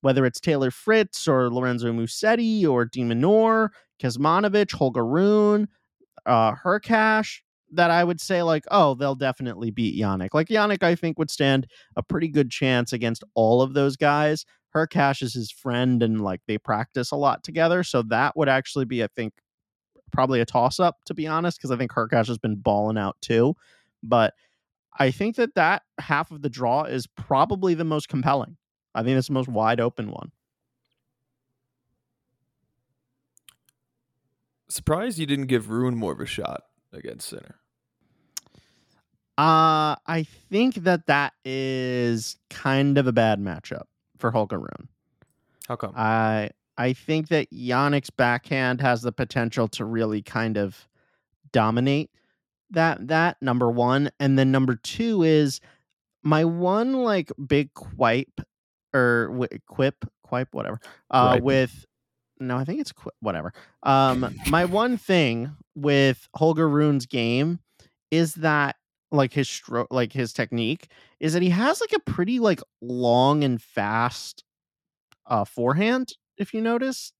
whether 0.00 0.24
it's 0.24 0.40
Taylor 0.40 0.70
Fritz 0.70 1.26
or 1.26 1.50
Lorenzo 1.50 1.92
Musetti 1.92 2.66
or 2.66 2.84
de 2.84 3.02
Minaur. 3.02 3.70
Kecmanovic, 4.00 4.72
Holger 4.72 5.06
Rune, 5.06 5.68
uh, 6.26 6.54
Hurkacz, 6.54 7.40
that 7.72 7.90
I 7.90 8.02
would 8.02 8.20
say 8.20 8.42
like, 8.42 8.64
oh, 8.70 8.94
they'll 8.94 9.14
definitely 9.14 9.70
beat 9.70 10.00
Jannik. 10.00 10.30
Like 10.32 10.48
Jannik, 10.48 10.82
I 10.82 10.94
think 10.94 11.18
would 11.18 11.30
stand 11.30 11.66
a 11.96 12.02
pretty 12.02 12.28
good 12.28 12.50
chance 12.50 12.92
against 12.92 13.22
all 13.34 13.62
of 13.62 13.74
those 13.74 13.96
guys. 13.96 14.44
Hurkacz 14.74 15.22
is 15.22 15.34
his 15.34 15.50
friend, 15.50 16.02
and 16.02 16.20
like 16.20 16.40
they 16.46 16.58
practice 16.58 17.10
a 17.10 17.16
lot 17.16 17.42
together, 17.44 17.82
so 17.82 18.02
that 18.02 18.36
would 18.36 18.48
actually 18.48 18.84
be, 18.84 19.02
I 19.02 19.08
think, 19.08 19.34
probably 20.12 20.40
a 20.40 20.46
toss 20.46 20.80
up 20.80 20.98
to 21.06 21.14
be 21.14 21.26
honest, 21.26 21.58
because 21.58 21.70
I 21.70 21.76
think 21.76 21.92
Hurkacz 21.92 22.28
has 22.28 22.38
been 22.38 22.56
balling 22.56 22.98
out 22.98 23.16
too. 23.20 23.54
But 24.02 24.34
I 24.98 25.10
think 25.10 25.36
that 25.36 25.54
that 25.54 25.82
half 25.98 26.30
of 26.30 26.42
the 26.42 26.50
draw 26.50 26.84
is 26.84 27.06
probably 27.06 27.74
the 27.74 27.84
most 27.84 28.08
compelling. 28.08 28.56
I 28.94 29.02
think 29.02 29.16
it's 29.16 29.28
the 29.28 29.34
most 29.34 29.48
wide 29.48 29.80
open 29.80 30.10
one. 30.10 30.32
Surprised 34.70 35.18
you 35.18 35.26
didn't 35.26 35.46
give 35.46 35.68
Rune 35.68 35.96
more 35.96 36.12
of 36.12 36.20
a 36.20 36.26
shot 36.26 36.62
against 36.92 37.28
Sinner. 37.28 37.56
Uh, 39.36 39.96
I 40.06 40.26
think 40.50 40.76
that 40.76 41.06
that 41.06 41.32
is 41.44 42.36
kind 42.50 42.98
of 42.98 43.06
a 43.06 43.12
bad 43.12 43.40
matchup 43.40 43.84
for 44.18 44.30
Holger 44.30 44.58
Rune. 44.58 44.88
How 45.66 45.76
come? 45.76 45.92
I 45.96 46.50
I 46.76 46.92
think 46.92 47.28
that 47.28 47.50
Jannik's 47.50 48.10
backhand 48.10 48.80
has 48.80 49.02
the 49.02 49.12
potential 49.12 49.66
to 49.68 49.84
really 49.84 50.22
kind 50.22 50.56
of 50.56 50.88
dominate 51.52 52.10
that 52.70 53.08
that 53.08 53.36
number 53.40 53.70
one, 53.70 54.10
and 54.20 54.38
then 54.38 54.52
number 54.52 54.76
two 54.76 55.22
is 55.22 55.60
my 56.22 56.44
one 56.44 56.92
like 56.92 57.32
big 57.46 57.74
quipe 57.74 58.40
or 58.92 59.28
w- 59.32 59.60
quip, 59.66 60.04
quipe, 60.22 60.48
whatever, 60.52 60.80
uh, 61.10 61.32
Gripe. 61.32 61.42
with 61.42 61.86
no, 62.40 62.56
I 62.56 62.64
think 62.64 62.80
it's 62.80 62.92
qu- 62.92 63.10
whatever. 63.20 63.52
Um, 63.82 64.34
my 64.48 64.64
one 64.64 64.96
thing 64.96 65.56
with 65.74 66.28
Holger 66.34 66.68
Rune's 66.68 67.06
game 67.06 67.60
is 68.10 68.34
that 68.36 68.76
like 69.12 69.32
his 69.32 69.48
stroke, 69.48 69.88
like 69.90 70.12
his 70.12 70.32
technique 70.32 70.88
is 71.20 71.32
that 71.32 71.42
he 71.42 71.50
has 71.50 71.80
like 71.80 71.92
a 71.92 72.10
pretty 72.10 72.38
like 72.38 72.60
long 72.80 73.44
and 73.44 73.60
fast 73.60 74.44
uh 75.26 75.44
forehand. 75.44 76.14
If 76.38 76.54
you 76.54 76.60
notice, 76.60 77.12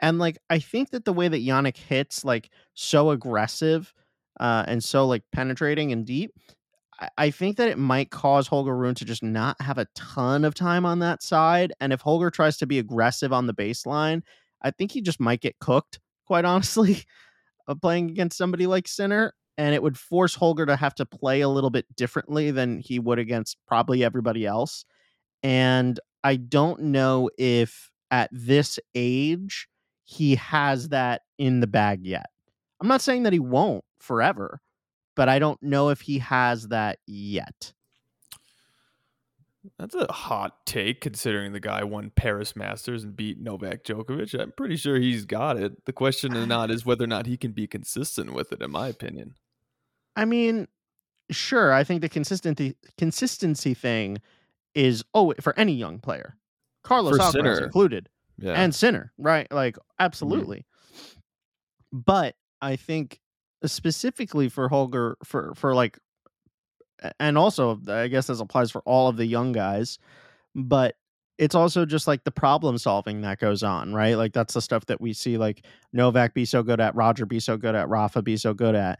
and 0.00 0.18
like 0.18 0.38
I 0.50 0.58
think 0.58 0.90
that 0.90 1.04
the 1.04 1.12
way 1.12 1.28
that 1.28 1.42
Jannik 1.42 1.76
hits 1.76 2.24
like 2.24 2.50
so 2.74 3.10
aggressive 3.10 3.94
uh, 4.40 4.64
and 4.66 4.82
so 4.82 5.06
like 5.06 5.22
penetrating 5.32 5.92
and 5.92 6.04
deep, 6.04 6.32
I, 7.00 7.08
I 7.16 7.30
think 7.30 7.56
that 7.56 7.68
it 7.68 7.78
might 7.78 8.10
cause 8.10 8.48
Holger 8.48 8.76
Rune 8.76 8.94
to 8.96 9.04
just 9.04 9.22
not 9.22 9.60
have 9.60 9.78
a 9.78 9.86
ton 9.94 10.44
of 10.44 10.54
time 10.54 10.84
on 10.84 10.98
that 10.98 11.22
side. 11.22 11.72
And 11.80 11.92
if 11.92 12.00
Holger 12.00 12.30
tries 12.30 12.56
to 12.58 12.66
be 12.66 12.78
aggressive 12.78 13.32
on 13.32 13.46
the 13.46 13.54
baseline, 13.54 14.22
I 14.62 14.70
think 14.70 14.92
he 14.92 15.00
just 15.00 15.20
might 15.20 15.40
get 15.40 15.58
cooked, 15.58 16.00
quite 16.26 16.44
honestly, 16.44 17.04
of 17.66 17.76
uh, 17.76 17.80
playing 17.80 18.10
against 18.10 18.38
somebody 18.38 18.66
like 18.66 18.88
Sinner. 18.88 19.34
And 19.58 19.74
it 19.74 19.82
would 19.82 19.98
force 19.98 20.34
Holger 20.34 20.64
to 20.64 20.76
have 20.76 20.94
to 20.94 21.04
play 21.04 21.42
a 21.42 21.48
little 21.48 21.68
bit 21.68 21.84
differently 21.94 22.50
than 22.50 22.78
he 22.78 22.98
would 22.98 23.18
against 23.18 23.58
probably 23.68 24.02
everybody 24.02 24.46
else. 24.46 24.86
And 25.42 26.00
I 26.24 26.36
don't 26.36 26.80
know 26.80 27.28
if 27.36 27.90
at 28.10 28.30
this 28.32 28.78
age 28.94 29.68
he 30.04 30.36
has 30.36 30.88
that 30.88 31.22
in 31.38 31.60
the 31.60 31.66
bag 31.66 32.06
yet. 32.06 32.26
I'm 32.80 32.88
not 32.88 33.02
saying 33.02 33.24
that 33.24 33.32
he 33.32 33.38
won't 33.38 33.84
forever, 34.00 34.60
but 35.16 35.28
I 35.28 35.38
don't 35.38 35.62
know 35.62 35.90
if 35.90 36.00
he 36.00 36.18
has 36.18 36.68
that 36.68 36.98
yet. 37.06 37.72
That's 39.78 39.94
a 39.94 40.10
hot 40.12 40.66
take 40.66 41.00
considering 41.00 41.52
the 41.52 41.60
guy 41.60 41.84
won 41.84 42.10
Paris 42.10 42.56
Masters 42.56 43.04
and 43.04 43.14
beat 43.14 43.40
Novak 43.40 43.84
Djokovic. 43.84 44.38
I'm 44.38 44.52
pretty 44.52 44.76
sure 44.76 44.98
he's 44.98 45.24
got 45.24 45.56
it. 45.56 45.84
The 45.84 45.92
question 45.92 46.36
or 46.36 46.46
not 46.46 46.70
is 46.70 46.84
whether 46.84 47.04
or 47.04 47.08
not 47.08 47.26
he 47.26 47.36
can 47.36 47.52
be 47.52 47.66
consistent 47.68 48.32
with 48.32 48.52
it, 48.52 48.60
in 48.60 48.72
my 48.72 48.88
opinion. 48.88 49.34
I 50.16 50.24
mean, 50.24 50.66
sure, 51.30 51.72
I 51.72 51.84
think 51.84 52.00
the 52.00 52.08
consistency 52.08 52.76
consistency 52.98 53.74
thing 53.74 54.18
is 54.74 55.04
oh 55.14 55.32
for 55.40 55.56
any 55.58 55.74
young 55.74 56.00
player, 56.00 56.36
Carlos 56.82 57.16
For 57.16 57.22
Alcaraz 57.22 57.32
Sinner. 57.32 57.64
included, 57.64 58.08
Yeah. 58.38 58.52
and 58.54 58.74
Sinner, 58.74 59.12
right? 59.16 59.50
Like 59.52 59.76
mm-hmm. 59.76 60.04
absolutely. 60.04 60.66
But 61.92 62.34
I 62.60 62.76
think 62.76 63.20
specifically 63.64 64.48
for 64.48 64.68
Holger 64.68 65.16
for 65.24 65.54
for 65.54 65.74
like 65.74 65.98
and 67.18 67.38
also 67.38 67.80
I 67.88 68.08
guess 68.08 68.26
this 68.26 68.40
applies 68.40 68.70
for 68.70 68.82
all 68.82 69.08
of 69.08 69.16
the 69.16 69.26
young 69.26 69.52
guys, 69.52 69.98
but 70.54 70.96
it's 71.38 71.54
also 71.54 71.84
just 71.84 72.06
like 72.06 72.24
the 72.24 72.30
problem 72.30 72.78
solving 72.78 73.22
that 73.22 73.38
goes 73.38 73.62
on, 73.62 73.94
right? 73.94 74.16
Like 74.16 74.32
that's 74.32 74.54
the 74.54 74.60
stuff 74.60 74.86
that 74.86 75.00
we 75.00 75.12
see 75.12 75.38
like 75.38 75.64
Novak 75.92 76.34
be 76.34 76.44
so 76.44 76.62
good 76.62 76.80
at, 76.80 76.94
Roger 76.94 77.26
be 77.26 77.40
so 77.40 77.56
good 77.56 77.74
at, 77.74 77.88
Rafa 77.88 78.22
be 78.22 78.36
so 78.36 78.54
good 78.54 78.74
at. 78.74 78.98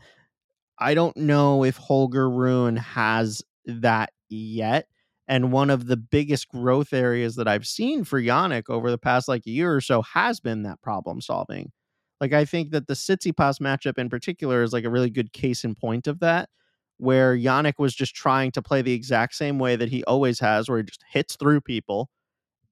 I 0.79 0.95
don't 0.95 1.17
know 1.17 1.65
if 1.65 1.77
Holger 1.77 2.29
Rune 2.29 2.77
has 2.77 3.43
that 3.67 4.13
yet. 4.29 4.89
And 5.29 5.53
one 5.53 5.71
of 5.71 5.87
the 5.87 5.97
biggest 5.97 6.49
growth 6.49 6.93
areas 6.93 7.37
that 7.37 7.47
I've 7.47 7.67
seen 7.67 8.03
for 8.03 8.21
Jannik 8.21 8.69
over 8.69 8.91
the 8.91 8.99
past 8.99 9.29
like 9.29 9.47
a 9.47 9.51
year 9.51 9.75
or 9.75 9.81
so 9.81 10.03
has 10.03 10.41
been 10.41 10.65
that 10.65 10.83
problem 10.83 11.21
solving. 11.21 11.71
Like 12.21 12.33
I 12.33 12.45
think 12.45 12.71
that 12.73 12.87
the 12.87 12.95
Tsitsipas 12.95 13.61
matchup 13.61 13.99
in 13.99 14.11
particular 14.11 14.63
is 14.63 14.73
like 14.73 14.85
a 14.85 14.91
really 14.91 15.11
good 15.11 15.33
case 15.33 15.65
in 15.65 15.75
point 15.75 16.07
of 16.07 16.21
that, 16.21 16.49
where 17.03 17.37
Jannik 17.37 17.75
was 17.79 17.97
just 17.97 18.15
trying 18.15 18.53
to 18.53 18.63
play 18.63 18.81
the 18.81 18.93
exact 18.93 19.35
same 19.35 19.59
way 19.59 19.75
that 19.75 19.89
he 19.89 20.05
always 20.05 20.39
has, 20.39 20.69
where 20.69 20.79
he 20.79 20.85
just 20.85 21.03
hits 21.11 21.35
through 21.35 21.61
people. 21.61 22.09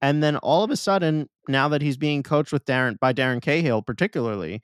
And 0.01 0.23
then 0.23 0.37
all 0.37 0.63
of 0.63 0.71
a 0.71 0.77
sudden, 0.77 1.27
now 1.49 1.67
that 1.67 1.81
he's 1.81 1.97
being 1.97 2.23
coached 2.23 2.53
with 2.53 2.63
Darren 2.63 2.97
by 2.97 3.11
Darren 3.11 3.41
Cahill, 3.41 3.81
particularly, 3.81 4.61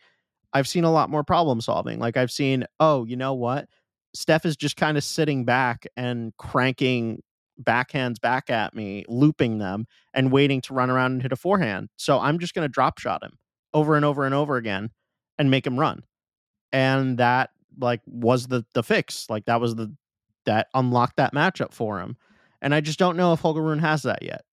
I've 0.54 0.70
seen 0.70 0.86
a 0.86 0.92
lot 0.92 1.10
more 1.10 1.24
problem 1.24 1.60
solving. 1.60 2.00
Like 2.00 2.16
I've 2.16 2.32
seen, 2.32 2.64
oh, 2.80 3.04
you 3.04 3.18
know 3.18 3.34
what? 3.34 3.68
Steph 4.14 4.46
is 4.46 4.56
just 4.56 4.78
kind 4.78 4.98
of 4.98 5.04
sitting 5.04 5.44
back 5.44 5.86
and 5.98 6.32
cranking 6.38 7.22
backhands 7.62 8.22
back 8.22 8.50
at 8.50 8.74
me, 8.74 9.04
looping 9.10 9.58
them 9.58 9.86
and 10.14 10.32
waiting 10.32 10.62
to 10.62 10.74
run 10.74 10.90
around 10.90 11.12
and 11.12 11.22
hit 11.22 11.34
a 11.34 11.36
forehand. 11.36 11.90
So 11.98 12.20
I'm 12.20 12.40
just 12.40 12.54
going 12.54 12.64
to 12.64 12.72
drop 12.72 13.00
shot 13.00 13.22
him 13.22 13.34
over 13.74 13.98
and 13.98 14.06
over 14.06 14.24
and 14.24 14.34
over 14.34 14.56
again 14.56 14.92
and 15.38 15.52
make 15.52 15.68
him 15.68 15.78
run. 15.78 16.04
And 16.72 17.18
that 17.18 17.50
like 17.80 18.02
was 18.06 18.48
the 18.48 18.66
the 18.74 18.84
fix. 18.84 19.30
Like 19.30 19.46
that 19.46 19.62
was 19.62 19.76
the 19.76 19.94
that 20.46 20.68
unlocked 20.74 21.18
that 21.18 21.34
matchup 21.34 21.74
for 21.74 22.00
him. 22.00 22.18
And 22.62 22.74
I 22.74 22.82
just 22.82 23.00
don't 23.00 23.18
know 23.18 23.34
if 23.34 23.40
Holger 23.40 23.62
Rune 23.62 23.80
has 23.80 24.04
that 24.04 24.24
yet. 24.24 24.44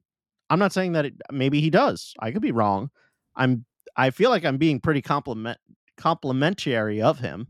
I'm 0.50 0.58
not 0.58 0.72
saying 0.72 0.92
that 0.92 1.06
it, 1.06 1.14
maybe 1.32 1.60
he 1.60 1.70
does. 1.70 2.14
I 2.20 2.30
could 2.30 2.42
be 2.42 2.52
wrong. 2.52 2.90
I'm 3.36 3.64
I 3.96 4.10
feel 4.10 4.30
like 4.30 4.44
I'm 4.44 4.58
being 4.58 4.80
pretty 4.80 5.02
compliment 5.02 5.58
complimentary 5.96 7.00
of 7.00 7.18
him, 7.18 7.48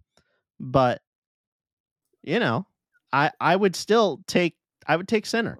but 0.61 1.01
you 2.23 2.39
know, 2.39 2.67
I 3.13 3.31
I 3.41 3.57
would 3.57 3.77
still 3.77 4.23
take 4.27 4.57
I 4.87 4.97
would 4.97 5.09
take 5.09 5.27
Sinner. 5.27 5.59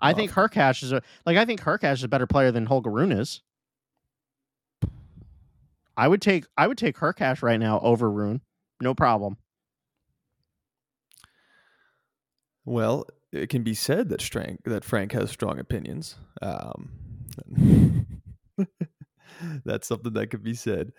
I 0.00 0.08
Well, 0.08 0.16
think 0.16 0.32
Hurkacz 0.32 0.82
is 0.82 0.92
a 0.92 1.02
like 1.26 1.36
I 1.36 1.44
think 1.44 1.60
Hurkacz 1.60 1.94
is 1.94 2.04
a 2.04 2.08
better 2.08 2.26
player 2.26 2.52
than 2.52 2.66
Holger 2.66 2.90
Rune 2.90 3.12
is. 3.12 3.42
I 5.96 6.06
would 6.06 6.22
take 6.22 6.46
I 6.56 6.66
would 6.66 6.78
take 6.78 6.96
Hurkacz 6.96 7.42
right 7.42 7.58
now 7.58 7.80
over 7.80 8.10
Rune. 8.10 8.40
No 8.80 8.94
problem. 8.94 9.36
Well, 12.68 13.06
it 13.32 13.48
can 13.48 13.62
be 13.62 13.72
said 13.72 14.10
that 14.10 14.20
Frank 14.20 14.60
that 14.64 14.84
Frank 14.84 15.12
has 15.12 15.30
strong 15.30 15.58
opinions. 15.58 16.16
Um, 16.42 16.90
that's 19.64 19.88
something 19.88 20.12
that 20.12 20.26
could 20.28 20.42
be 20.42 20.54
said. 20.54 20.92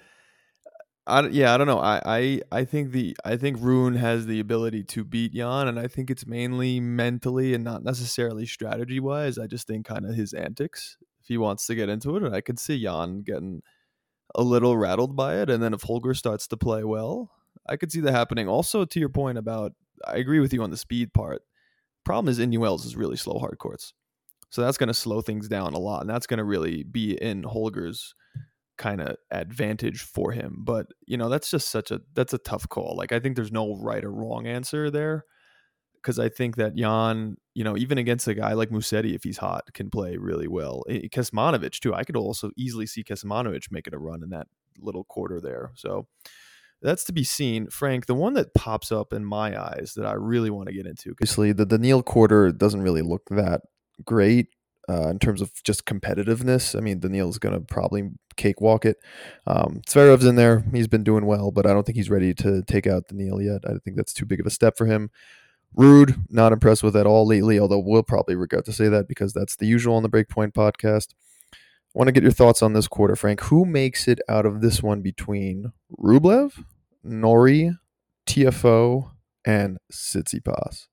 I, 1.06 1.28
yeah, 1.28 1.54
I 1.54 1.58
don't 1.58 1.68
know. 1.68 1.80
I, 1.80 2.02
I 2.06 2.42
I 2.52 2.66
think 2.66 2.92
the 2.92 3.16
I 3.24 3.38
think 3.38 3.58
Rune 3.60 3.96
has 3.96 4.26
the 4.26 4.40
ability 4.40 4.84
to 4.86 5.04
beat 5.04 5.34
Jan, 5.34 5.68
and 5.68 5.80
I 5.80 5.88
think 5.88 6.10
it's 6.10 6.26
mainly 6.26 6.80
mentally 6.80 7.54
and 7.54 7.64
not 7.64 7.84
necessarily 7.84 8.48
strategy 8.48 9.00
wise. 9.00 9.38
I 9.38 9.46
just 9.46 9.68
think 9.68 9.86
kind 9.86 10.08
of 10.08 10.16
his 10.16 10.34
antics. 10.34 10.98
If 11.22 11.28
he 11.28 11.38
wants 11.38 11.68
to 11.68 11.76
get 11.76 11.90
into 11.90 12.16
it, 12.16 12.24
and 12.24 12.36
I 12.36 12.42
could 12.42 12.60
see 12.60 12.82
Jan 12.82 13.22
getting 13.22 13.62
a 14.34 14.42
little 14.42 14.76
rattled 14.76 15.16
by 15.16 15.38
it, 15.40 15.52
and 15.52 15.62
then 15.62 15.76
if 15.76 15.84
Holger 15.84 16.16
starts 16.16 16.48
to 16.48 16.58
play 16.58 16.84
well, 16.84 17.30
I 17.68 17.78
could 17.78 17.92
see 17.92 18.02
that 18.02 18.12
happening. 18.12 18.48
Also, 18.48 18.86
to 18.86 19.00
your 19.00 19.10
point 19.10 19.38
about, 19.38 19.74
I 20.08 20.18
agree 20.18 20.40
with 20.40 20.54
you 20.54 20.64
on 20.64 20.72
the 20.72 20.78
speed 20.78 21.14
part 21.14 21.44
problem 22.04 22.30
is 22.30 22.40
Indian 22.40 22.62
Wells 22.62 22.86
is 22.86 22.96
really 22.96 23.18
slow 23.18 23.40
hard 23.40 23.58
courts. 23.60 23.94
So 24.50 24.62
that's 24.62 24.78
going 24.78 24.88
to 24.88 24.94
slow 24.94 25.22
things 25.22 25.48
down 25.48 25.74
a 25.74 25.80
lot. 25.80 26.02
And 26.02 26.10
that's 26.10 26.28
going 26.28 26.40
to 26.40 26.44
really 26.44 26.84
be 26.84 27.14
in 27.22 27.44
Holger's 27.44 28.16
kind 28.78 29.02
of 29.02 29.16
advantage 29.30 30.02
for 30.02 30.32
him. 30.32 30.58
But, 30.60 30.88
you 31.06 31.18
know, 31.18 31.30
that's 31.30 31.52
just 31.52 31.70
such 31.70 31.92
a, 31.92 32.02
that's 32.14 32.34
a 32.34 32.40
tough 32.40 32.68
call. 32.68 32.96
Like, 32.98 33.12
I 33.12 33.20
think 33.20 33.36
there's 33.36 33.52
no 33.52 33.76
right 33.76 34.04
or 34.04 34.12
wrong 34.12 34.48
answer 34.48 34.90
there. 34.90 35.26
Because 36.02 36.18
I 36.18 36.30
think 36.30 36.56
that 36.56 36.76
Jan, 36.76 37.36
you 37.54 37.66
know, 37.66 37.76
even 37.76 37.98
against 37.98 38.26
a 38.30 38.34
guy 38.34 38.54
like 38.54 38.70
Musetti, 38.70 39.14
if 39.16 39.26
he's 39.26 39.38
hot, 39.38 39.66
can 39.74 39.90
play 39.90 40.16
really 40.16 40.48
well. 40.48 40.84
Kecmanovic, 40.90 41.78
too. 41.82 41.94
I 41.94 42.06
could 42.06 42.16
also 42.16 42.52
easily 42.56 42.86
see 42.86 43.04
Kecmanovic 43.04 43.64
making 43.70 43.94
a 43.94 44.00
run 44.00 44.24
in 44.24 44.30
that 44.30 44.48
little 44.80 45.04
quarter 45.04 45.42
there. 45.42 45.72
So 45.76 46.08
that's 46.82 47.04
to 47.06 47.14
be 47.14 47.24
seen. 47.24 47.68
Frank, 47.70 48.06
the 48.06 48.16
one 48.16 48.34
that 48.34 48.54
pops 48.54 48.92
up 48.92 49.14
in 49.14 49.26
my 49.26 49.60
eyes 49.60 49.94
that 49.96 50.06
I 50.06 50.14
really 50.14 50.50
want 50.50 50.68
to 50.68 50.74
get 50.74 50.86
into. 50.86 51.12
Obviously, 51.12 51.52
the 51.52 51.66
Daniil 51.66 52.04
quarter 52.04 52.52
doesn't 52.52 52.82
really 52.82 53.02
look 53.02 53.24
that 53.30 53.62
great 54.06 54.48
uh, 54.90 55.10
in 55.10 55.20
terms 55.20 55.42
of 55.42 55.52
just 55.64 55.86
competitiveness. 55.86 56.78
I 56.78 56.82
mean, 56.82 57.00
Daniil's 57.00 57.38
going 57.38 57.54
to 57.54 57.62
probably 57.62 58.10
cakewalk 58.38 58.86
it. 58.86 58.98
Um, 59.46 59.82
Zverev's 59.88 60.26
in 60.26 60.36
there. 60.36 60.64
He's 60.72 60.88
been 60.88 61.04
doing 61.04 61.26
well, 61.26 61.52
but 61.52 61.66
I 61.66 61.74
don't 61.74 61.86
think 61.86 61.98
he's 61.98 62.10
ready 62.10 62.34
to 62.36 62.64
take 62.64 62.88
out 62.88 63.08
Daniil 63.10 63.42
yet. 63.42 63.62
I 63.66 63.74
think 63.84 63.98
that's 63.98 64.14
too 64.14 64.26
big 64.26 64.40
of 64.40 64.46
a 64.46 64.52
step 64.52 64.78
for 64.78 64.86
him. 64.86 65.12
Ruud, 65.78 66.26
not 66.30 66.52
impressed 66.52 66.82
with 66.82 66.96
at 66.96 67.06
all 67.06 67.28
lately, 67.28 67.60
although 67.60 67.78
we'll 67.78 68.02
probably 68.02 68.36
regret 68.36 68.66
to 68.66 68.74
say 68.74 68.88
that 68.88 69.08
because 69.08 69.34
that's 69.34 69.56
the 69.56 69.68
usual 69.68 69.96
on 69.96 70.04
the 70.04 70.10
Breakpoint 70.10 70.54
podcast. 70.54 71.10
I 71.96 71.98
want 71.98 72.08
to 72.08 72.12
get 72.12 72.22
your 72.22 72.32
thoughts 72.32 72.62
on 72.62 72.74
this 72.74 72.88
quarter, 72.88 73.16
Frank. 73.16 73.42
Who 73.42 73.66
makes 73.66 74.08
it 74.08 74.20
out 74.30 74.46
of 74.46 74.62
this 74.62 74.84
one 74.84 75.02
between 75.02 75.74
Rublev, 75.98 76.64
Norrie, 77.04 77.72
Tiafoe, 78.28 79.10
and 79.44 79.80
Tsitsipas? 79.92 80.88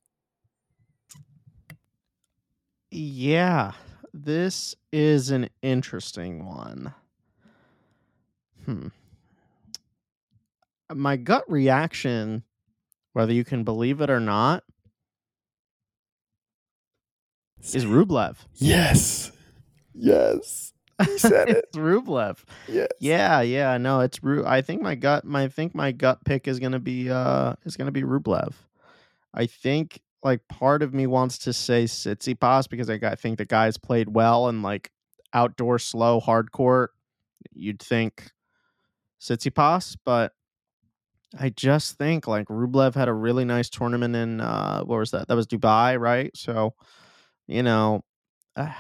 Yeah, 2.91 3.73
this 4.15 4.75
is 4.91 5.31
an 5.31 5.51
interesting 5.61 6.47
one. 6.47 6.95
Hmm. 8.65 8.89
My 10.95 11.17
gut 11.17 11.45
reaction, 11.47 12.43
whether 13.13 13.35
you 13.35 13.45
can 13.45 13.65
believe 13.65 14.01
it 14.01 14.09
or 14.09 14.21
not, 14.21 14.65
is 17.75 17.85
Rublev. 17.85 18.37
Yes. 18.55 19.31
Yes. 19.95 20.73
He 21.05 21.19
said 21.19 21.49
it. 21.49 21.67
it's 21.69 21.77
Rublev. 21.77 22.39
Yes. 22.69 22.89
Yeah, 23.01 23.43
yeah, 23.43 23.77
no, 23.77 24.01
it's 24.01 24.23
Ru. 24.23 24.45
I 24.47 24.63
think 24.63 24.81
my 24.81 24.95
gut, 24.95 25.25
my 25.25 25.45
I 25.45 25.49
think 25.49 25.75
my 25.75 25.93
gut 25.93 26.25
pick 26.25 26.49
is 26.49 26.59
gonna 26.59 26.79
be 26.81 27.11
uh 27.11 27.55
is 27.65 27.77
gonna 27.77 27.93
be 27.93 28.03
Rublev. 28.03 28.55
I 29.35 29.47
think 29.47 30.01
like 30.23 30.47
part 30.49 30.83
of 30.83 30.95
me 30.95 31.07
wants 31.07 31.39
to 31.39 31.53
say 31.53 31.85
Tsitsipas 31.85 32.69
because 32.69 32.89
like, 32.89 33.05
I 33.05 33.15
think 33.15 33.39
the 33.39 33.45
guy's 33.45 33.77
played 33.77 34.09
well 34.09 34.49
and 34.49 34.63
like 34.63 34.91
outdoor 35.33 35.79
slow 35.79 36.21
hardcore. 36.21 36.89
You'd 37.53 37.81
think 37.81 38.31
Tsitsipas, 39.21 39.97
but 40.05 40.33
I 41.39 41.51
just 41.51 41.99
think 41.99 42.27
like 42.27 42.49
Rublev 42.49 42.95
had 42.95 43.09
a 43.09 43.13
really 43.13 43.45
nice 43.45 43.69
tournament 43.69 44.17
in 44.17 44.41
uh 44.41 44.83
what 44.85 44.99
was 44.99 45.11
that? 45.11 45.29
That 45.29 45.37
was 45.37 45.47
Dubai, 45.47 46.01
right? 46.01 46.35
So, 46.35 46.75
you 47.47 47.63
know, 47.63 48.03
uh, 48.57 48.73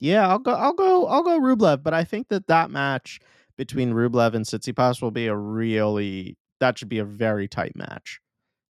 yeah, 0.00 0.26
I'll 0.28 0.38
go 0.38 0.52
I'll 0.52 0.72
go 0.72 1.06
I'll 1.06 1.22
go 1.22 1.38
Rublev, 1.38 1.82
but 1.82 1.94
I 1.94 2.04
think 2.04 2.28
that 2.28 2.46
that 2.48 2.70
match 2.70 3.20
between 3.56 3.92
Rublev 3.92 4.34
and 4.34 4.44
Tsitsipas 4.44 5.00
will 5.00 5.10
be 5.10 5.26
a 5.26 5.36
really 5.36 6.36
that 6.58 6.78
should 6.78 6.88
be 6.88 6.98
a 6.98 7.04
very 7.04 7.46
tight 7.46 7.76
match. 7.76 8.20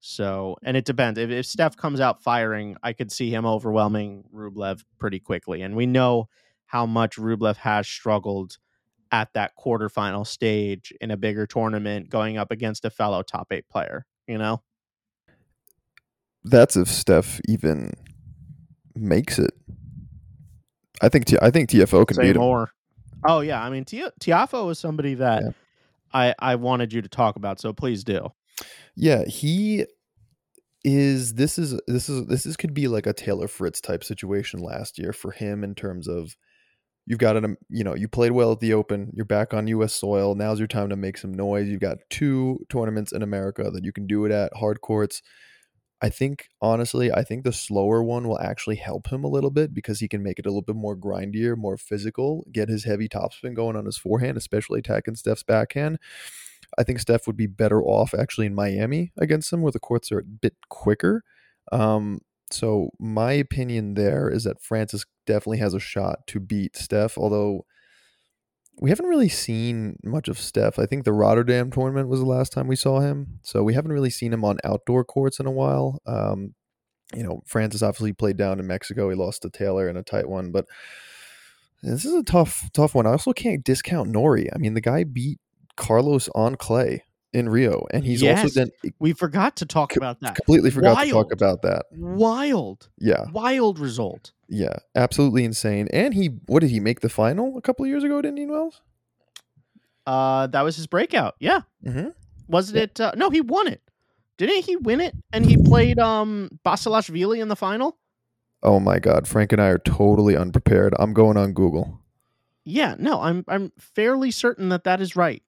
So, 0.02 0.56
and 0.64 0.78
it 0.78 0.86
depends. 0.86 1.20
If, 1.20 1.30
if 1.30 1.46
Steph 1.46 1.76
comes 1.76 2.00
out 2.00 2.24
firing, 2.24 2.78
I 2.82 2.94
could 2.94 3.12
see 3.12 3.30
him 3.30 3.46
overwhelming 3.46 4.24
Rublev 4.34 4.84
pretty 4.98 5.20
quickly. 5.20 5.62
And 5.62 5.76
we 5.76 5.86
know 5.86 6.30
how 6.68 6.86
much 6.86 7.18
Rublev 7.18 7.58
has 7.58 7.88
struggled 7.88 8.58
at 9.12 9.34
that 9.34 9.54
quarterfinal 9.58 10.26
stage 10.26 10.94
in 11.02 11.12
a 11.12 11.18
bigger 11.18 11.46
tournament 11.46 12.10
going 12.10 12.38
up 12.38 12.52
against 12.52 12.86
a 12.86 12.90
fellow 12.90 13.24
top 13.24 13.52
eight 13.52 13.68
player, 13.68 14.06
you 14.28 14.38
know? 14.38 14.62
That's 16.44 16.78
if 16.78 16.88
Steph 16.88 17.42
even 17.50 17.92
makes 18.96 19.38
it. 19.40 19.52
I 21.02 21.10
think 21.10 21.26
T- 21.26 21.38
I 21.42 21.50
think 21.52 21.70
Tiafoe 21.70 22.06
can 22.08 22.16
Say 22.16 22.24
beat 22.24 22.36
him. 22.36 22.42
more. 22.42 22.72
Oh, 23.28 23.42
yeah. 23.42 23.62
I 23.62 23.70
mean, 23.70 23.86
Ti- 23.86 24.10
Tiafoe 24.22 24.72
is 24.72 24.80
somebody 24.80 25.14
that 25.16 25.44
Yeah. 25.44 25.50
I, 26.14 26.36
I 26.40 26.56
wanted 26.56 26.94
you 26.94 27.02
to 27.02 27.10
talk 27.10 27.36
about. 27.36 27.60
So 27.60 27.74
please 27.74 28.04
do. 28.04 28.30
Yeah, 28.96 29.26
he 29.26 29.86
is 30.84 31.34
this 31.34 31.60
is 31.60 31.80
this 31.88 32.08
is 32.10 32.26
this 32.28 32.46
is 32.46 32.56
could 32.56 32.74
be 32.74 32.88
like 32.88 33.06
a 33.06 33.14
Taylor 33.14 33.48
Fritz 33.48 33.82
type 33.82 34.04
situation 34.04 34.62
last 34.62 34.98
year 34.98 35.12
for 35.12 35.32
him 35.32 35.64
in 35.64 35.76
terms 35.76 36.08
of 36.08 36.36
you've 37.06 37.20
got 37.20 37.36
an 37.38 37.44
um, 37.46 37.58
you 37.70 37.84
know, 37.84 37.96
you 37.96 38.08
played 38.08 38.32
well 38.32 38.52
at 38.54 38.60
the 38.60 38.74
Open, 38.74 39.12
you're 39.14 39.26
back 39.26 39.54
on 39.54 39.68
US 39.68 39.94
soil, 39.94 40.36
now's 40.36 40.60
your 40.60 40.68
time 40.68 40.90
to 40.90 40.96
make 40.96 41.18
some 41.18 41.34
noise. 41.34 41.68
You've 41.68 41.82
got 41.82 41.98
two 42.10 42.66
tournaments 42.70 43.12
in 43.12 43.22
America 43.22 43.70
that 43.72 43.84
you 43.84 43.92
can 43.92 44.08
do 44.08 44.26
it 44.26 44.32
at, 44.32 44.52
hard 44.56 44.82
courts. 44.82 45.22
I 46.02 46.10
think 46.10 46.48
honestly, 46.62 47.12
I 47.12 47.24
think 47.24 47.44
the 47.44 47.52
slower 47.52 48.02
one 48.02 48.28
will 48.28 48.40
actually 48.40 48.78
help 48.78 49.12
him 49.12 49.24
a 49.24 49.30
little 49.30 49.50
bit 49.52 49.74
because 49.74 50.00
he 50.00 50.08
can 50.08 50.24
make 50.24 50.40
it 50.40 50.46
a 50.46 50.50
little 50.50 50.62
bit 50.62 50.76
more 50.76 50.96
grindier, 50.96 51.58
more 51.58 51.78
physical, 51.78 52.46
get 52.52 52.70
his 52.70 52.86
heavy 52.86 53.10
topspin 53.10 53.54
going 53.54 53.76
on 53.76 53.86
his 53.86 53.98
forehand, 53.98 54.38
especially 54.38 54.80
attacking 54.80 55.16
Steph's 55.16 55.44
backhand. 55.44 56.00
I 56.78 56.84
think 56.84 57.00
Steph 57.00 57.28
would 57.28 57.36
be 57.38 57.48
better 57.48 57.82
off 57.82 58.14
actually 58.14 58.46
in 58.46 58.56
Miami 58.56 59.12
against 59.18 59.52
him, 59.52 59.62
where 59.62 59.72
the 59.72 59.80
courts 59.80 60.12
are 60.12 60.20
a 60.20 60.24
bit 60.24 60.56
quicker. 60.70 61.24
Um, 61.72 62.22
so 62.52 62.92
my 63.00 63.34
opinion 63.34 63.96
there 63.96 64.30
is 64.30 64.44
that 64.46 64.62
Francis 64.62 65.06
definitely 65.26 65.60
has 65.60 65.74
a 65.74 65.80
shot 65.80 66.26
to 66.28 66.40
beat 66.40 66.78
Steph, 66.78 67.18
although 67.18 67.66
we 68.80 68.90
haven't 68.90 69.08
really 69.08 69.30
seen 69.30 69.98
much 70.04 70.28
of 70.28 70.40
Steph. 70.40 70.80
I 70.80 70.86
think 70.86 71.04
the 71.04 71.14
Rotterdam 71.14 71.70
tournament 71.72 72.08
was 72.08 72.20
the 72.20 72.26
last 72.26 72.52
time 72.54 72.68
we 72.68 72.76
saw 72.76 73.00
him, 73.02 73.40
so 73.44 73.64
we 73.64 73.74
haven't 73.74 73.92
really 73.92 74.10
seen 74.10 74.32
him 74.34 74.46
on 74.46 74.58
outdoor 74.64 75.04
courts 75.04 75.40
in 75.40 75.46
a 75.46 75.52
while. 75.52 76.02
Um, 76.06 76.56
you 77.16 77.24
know, 77.24 77.42
Francis 77.46 77.82
obviously 77.82 78.14
played 78.14 78.38
down 78.38 78.60
in 78.60 78.68
Mexico. 78.68 79.10
He 79.10 79.16
lost 79.16 79.42
to 79.42 79.50
Taylor 79.50 79.90
in 79.90 79.98
a 79.98 80.04
tight 80.04 80.30
one, 80.30 80.52
but 80.52 80.66
this 81.82 82.06
is 82.06 82.14
a 82.14 82.24
tough, 82.24 82.70
tough 82.74 82.94
one. 82.96 83.08
I 83.08 83.12
also 83.12 83.34
can't 83.34 83.64
discount 83.64 84.10
Norrie. 84.10 84.50
I 84.54 84.58
mean, 84.58 84.74
the 84.74 84.82
guy 84.82 85.04
beat 85.06 85.40
Carlos 85.76 86.30
on 86.36 86.56
clay 86.56 87.04
in 87.34 87.48
Rio, 87.50 87.86
and 87.92 88.04
he's 88.06 88.22
also 88.24 88.44
Yes. 88.44 88.54
then 88.56 88.72
We 89.00 89.14
forgot 89.14 89.56
to 89.58 89.66
talk 89.66 89.92
Co- 89.92 89.98
about 89.98 90.20
that. 90.22 90.36
completely 90.36 90.72
forgot 90.72 91.04
to 91.04 91.10
talk 91.10 91.32
about 91.32 91.62
that. 91.64 91.86
Wild, 91.92 92.90
Yeah, 92.98 93.26
wild 93.32 93.80
result. 93.80 94.32
Yeah, 94.50 94.78
absolutely 94.96 95.46
insane. 95.46 95.88
And 95.94 96.14
he, 96.14 96.28
what 96.48 96.62
did 96.62 96.72
he 96.72 96.80
make 96.80 97.02
the 97.02 97.10
final 97.10 97.58
a 97.58 97.62
couple 97.62 97.86
of 97.86 97.90
years 97.90 98.04
ago 98.04 98.20
at 98.20 98.26
Indian 98.26 98.50
Wells? 98.50 98.82
Uh, 100.08 100.48
that 100.48 100.64
was 100.64 100.76
his 100.76 100.88
breakout. 100.88 101.36
Yeah. 101.40 101.62
Mm-hmm. 101.86 102.10
Wasn't 102.48 102.78
it? 102.78 103.00
Uh, 103.00 103.12
no, 103.16 103.30
he 103.30 103.42
won 103.42 103.68
it. 103.68 103.82
Didn't 104.38 104.64
he 104.64 104.76
win 104.76 105.02
it? 105.02 105.14
And 105.32 105.46
he 105.46 105.56
played 105.58 106.00
um 106.00 106.50
Basilashvili 106.66 107.40
in 107.42 107.48
the 107.48 107.56
final. 107.56 107.98
Oh 108.64 108.80
my 108.80 108.98
God, 108.98 109.28
Frank 109.28 109.52
and 109.54 109.62
I 109.62 109.68
are 109.68 109.78
totally 109.78 110.36
unprepared. 110.36 110.94
I'm 110.98 111.14
going 111.14 111.38
on 111.38 111.54
Google. 111.54 112.00
Yeah, 112.66 112.96
no, 112.98 113.22
I'm 113.22 113.44
I'm 113.48 113.72
fairly 113.78 114.32
certain 114.32 114.70
that 114.70 114.86
that 114.86 115.02
is 115.02 115.16
right. 115.16 115.44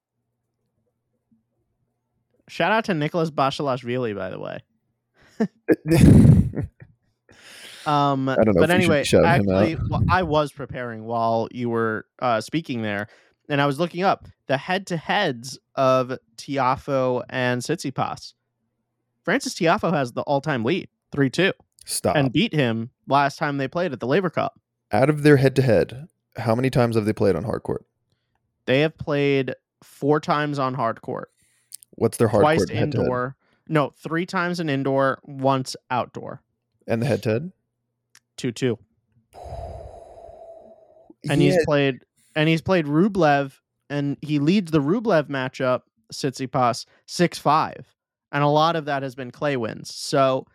Shout 2.47 2.71
out 2.71 2.85
to 2.85 2.93
Nicholas 2.93 3.31
Basilashvili, 3.31 4.15
by 4.15 4.29
the 4.29 4.39
way. 4.39 4.63
Um, 7.85 8.29
I 8.29 8.35
don't 8.35 8.47
know 8.55 8.61
but 8.61 8.69
if 8.69 8.75
anyway, 8.75 9.03
shout 9.03 9.23
him 9.23 9.49
out. 9.49 9.63
actually, 9.63 9.77
well, 9.89 10.03
I 10.09 10.23
was 10.23 10.51
preparing 10.51 11.03
while 11.03 11.47
you 11.51 11.69
were 11.69 12.05
uh, 12.19 12.41
speaking 12.41 12.81
there, 12.81 13.07
and 13.49 13.61
I 13.61 13.65
was 13.65 13.79
looking 13.79 14.03
up 14.03 14.27
the 14.47 14.57
head-to-heads 14.57 15.57
of 15.75 16.17
Tiafoe 16.37 17.23
and 17.29 17.61
Tsitsipas. 17.61 18.33
Francis 19.23 19.53
Tiafoe 19.55 19.93
has 19.93 20.13
the 20.13 20.21
all-time 20.23 20.63
lead, 20.63 20.89
three-two, 21.11 21.53
Stop. 21.85 22.15
and 22.15 22.31
beat 22.31 22.53
him 22.53 22.89
last 23.07 23.37
time 23.37 23.57
they 23.57 23.67
played 23.67 23.93
at 23.93 23.99
the 23.99 24.07
Laver 24.07 24.29
Cup. 24.29 24.59
Out 24.91 25.09
of 25.09 25.23
their 25.23 25.37
head 25.37 25.55
to 25.55 25.61
head, 25.61 26.07
how 26.37 26.53
many 26.55 26.69
times 26.69 26.95
have 26.95 27.05
they 27.05 27.13
played 27.13 27.35
on 27.35 27.43
hard 27.43 27.63
court? 27.63 27.85
They 28.65 28.81
have 28.81 28.97
played 28.97 29.55
four 29.83 30.19
times 30.19 30.59
on 30.59 30.73
hard 30.75 31.01
court, 31.01 31.31
What's 31.91 32.17
their 32.17 32.27
hard 32.27 32.43
twice 32.43 32.59
court 32.59 32.69
head? 32.69 32.83
indoor. 32.95 33.35
No, 33.67 33.89
three 33.89 34.25
times 34.25 34.59
in 34.59 34.69
indoor, 34.69 35.19
once 35.23 35.75
outdoor. 35.89 36.41
And 36.87 37.01
the 37.01 37.05
head 37.05 37.23
to 37.23 37.29
head? 37.29 37.51
Two-two. 38.41 38.79
and 41.29 41.39
he's 41.39 41.63
played 41.65 41.99
and 42.35 42.49
he's 42.49 42.61
played 42.61 42.85
Rublev 42.87 43.53
and 43.89 44.17
he 44.23 44.39
leads 44.39 44.71
the 44.71 44.81
Rublev 44.81 45.27
matchup 45.27 45.81
Tsitsipas 46.11 46.87
6-5 47.07 47.83
and 48.31 48.43
a 48.43 48.47
lot 48.47 48.75
of 48.75 48.85
that 48.85 49.03
has 49.03 49.13
been 49.13 49.29
clay 49.29 49.57
wins. 49.57 49.93
So 49.93 50.47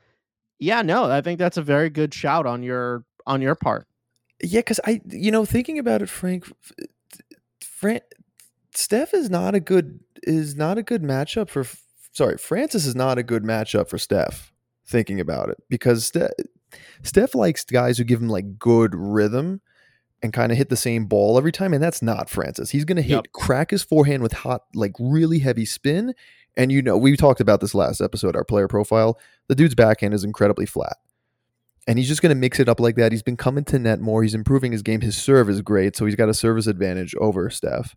yeah, 0.58 0.82
no, 0.82 1.04
I 1.04 1.20
think 1.20 1.38
that's 1.38 1.56
a 1.56 1.62
very 1.62 1.88
good 1.88 2.12
shout 2.12 2.44
on 2.44 2.64
your 2.64 3.04
on 3.24 3.40
your 3.40 3.54
part. 3.54 3.86
Yeah, 4.42 4.60
because 4.60 4.80
I, 4.84 5.00
you 5.06 5.30
know, 5.30 5.44
thinking 5.44 5.78
about 5.78 6.02
it, 6.02 6.08
Frank, 6.08 6.44
Fran, 7.62 8.00
Steph 8.74 9.14
is 9.14 9.30
not 9.30 9.54
a 9.54 9.60
good 9.60 10.00
is 10.24 10.56
not 10.56 10.76
a 10.76 10.82
good 10.82 11.02
matchup 11.02 11.50
for. 11.50 11.64
Sorry, 12.12 12.36
Francis 12.36 12.84
is 12.84 12.96
not 12.96 13.18
a 13.18 13.22
good 13.22 13.44
matchup 13.44 13.88
for 13.88 13.98
Steph. 13.98 14.52
Thinking 14.88 15.20
about 15.20 15.50
it, 15.50 15.58
because 15.68 16.12
Steph, 17.02 17.34
likes 17.34 17.64
guys 17.64 17.98
who 17.98 18.04
give 18.04 18.20
him 18.20 18.28
like 18.28 18.58
good 18.58 18.94
rhythm 18.94 19.60
and 20.22 20.32
kind 20.32 20.50
of 20.50 20.58
hit 20.58 20.68
the 20.70 20.76
same 20.76 21.06
ball 21.06 21.36
every 21.38 21.52
time, 21.52 21.72
and 21.74 21.82
that's 21.82 22.02
not 22.02 22.30
Francis. 22.30 22.70
He's 22.70 22.84
going 22.84 22.96
to 22.96 23.02
hit 23.02 23.14
Yep. 23.16 23.32
crack 23.32 23.70
his 23.70 23.82
forehand 23.82 24.22
with 24.22 24.32
hot, 24.32 24.62
like 24.74 24.92
really 24.98 25.40
heavy 25.40 25.64
spin, 25.64 26.14
and 26.56 26.72
you 26.72 26.82
know 26.82 26.96
we 26.96 27.16
talked 27.16 27.40
about 27.40 27.60
this 27.60 27.74
last 27.74 28.00
episode, 28.00 28.34
our 28.36 28.44
player 28.44 28.68
profile. 28.68 29.18
The 29.48 29.54
dude's 29.54 29.74
backhand 29.74 30.14
is 30.14 30.24
incredibly 30.24 30.66
flat 30.66 30.96
and 31.86 31.98
he's 32.00 32.08
just 32.08 32.20
going 32.20 32.30
to 32.30 32.34
mix 32.34 32.58
it 32.58 32.68
up 32.68 32.80
like 32.80 32.96
that. 32.96 33.12
He's 33.12 33.22
been 33.22 33.36
coming 33.36 33.62
to 33.66 33.78
net 33.78 34.00
more. 34.00 34.22
He's 34.24 34.34
improving 34.34 34.72
his 34.72 34.82
game. 34.82 35.02
His 35.02 35.16
serve 35.16 35.48
is 35.48 35.62
great, 35.62 35.94
so 35.96 36.04
he's 36.04 36.16
got 36.16 36.28
a 36.28 36.34
service 36.34 36.66
advantage 36.66 37.14
over 37.20 37.48
Steph. 37.48 37.94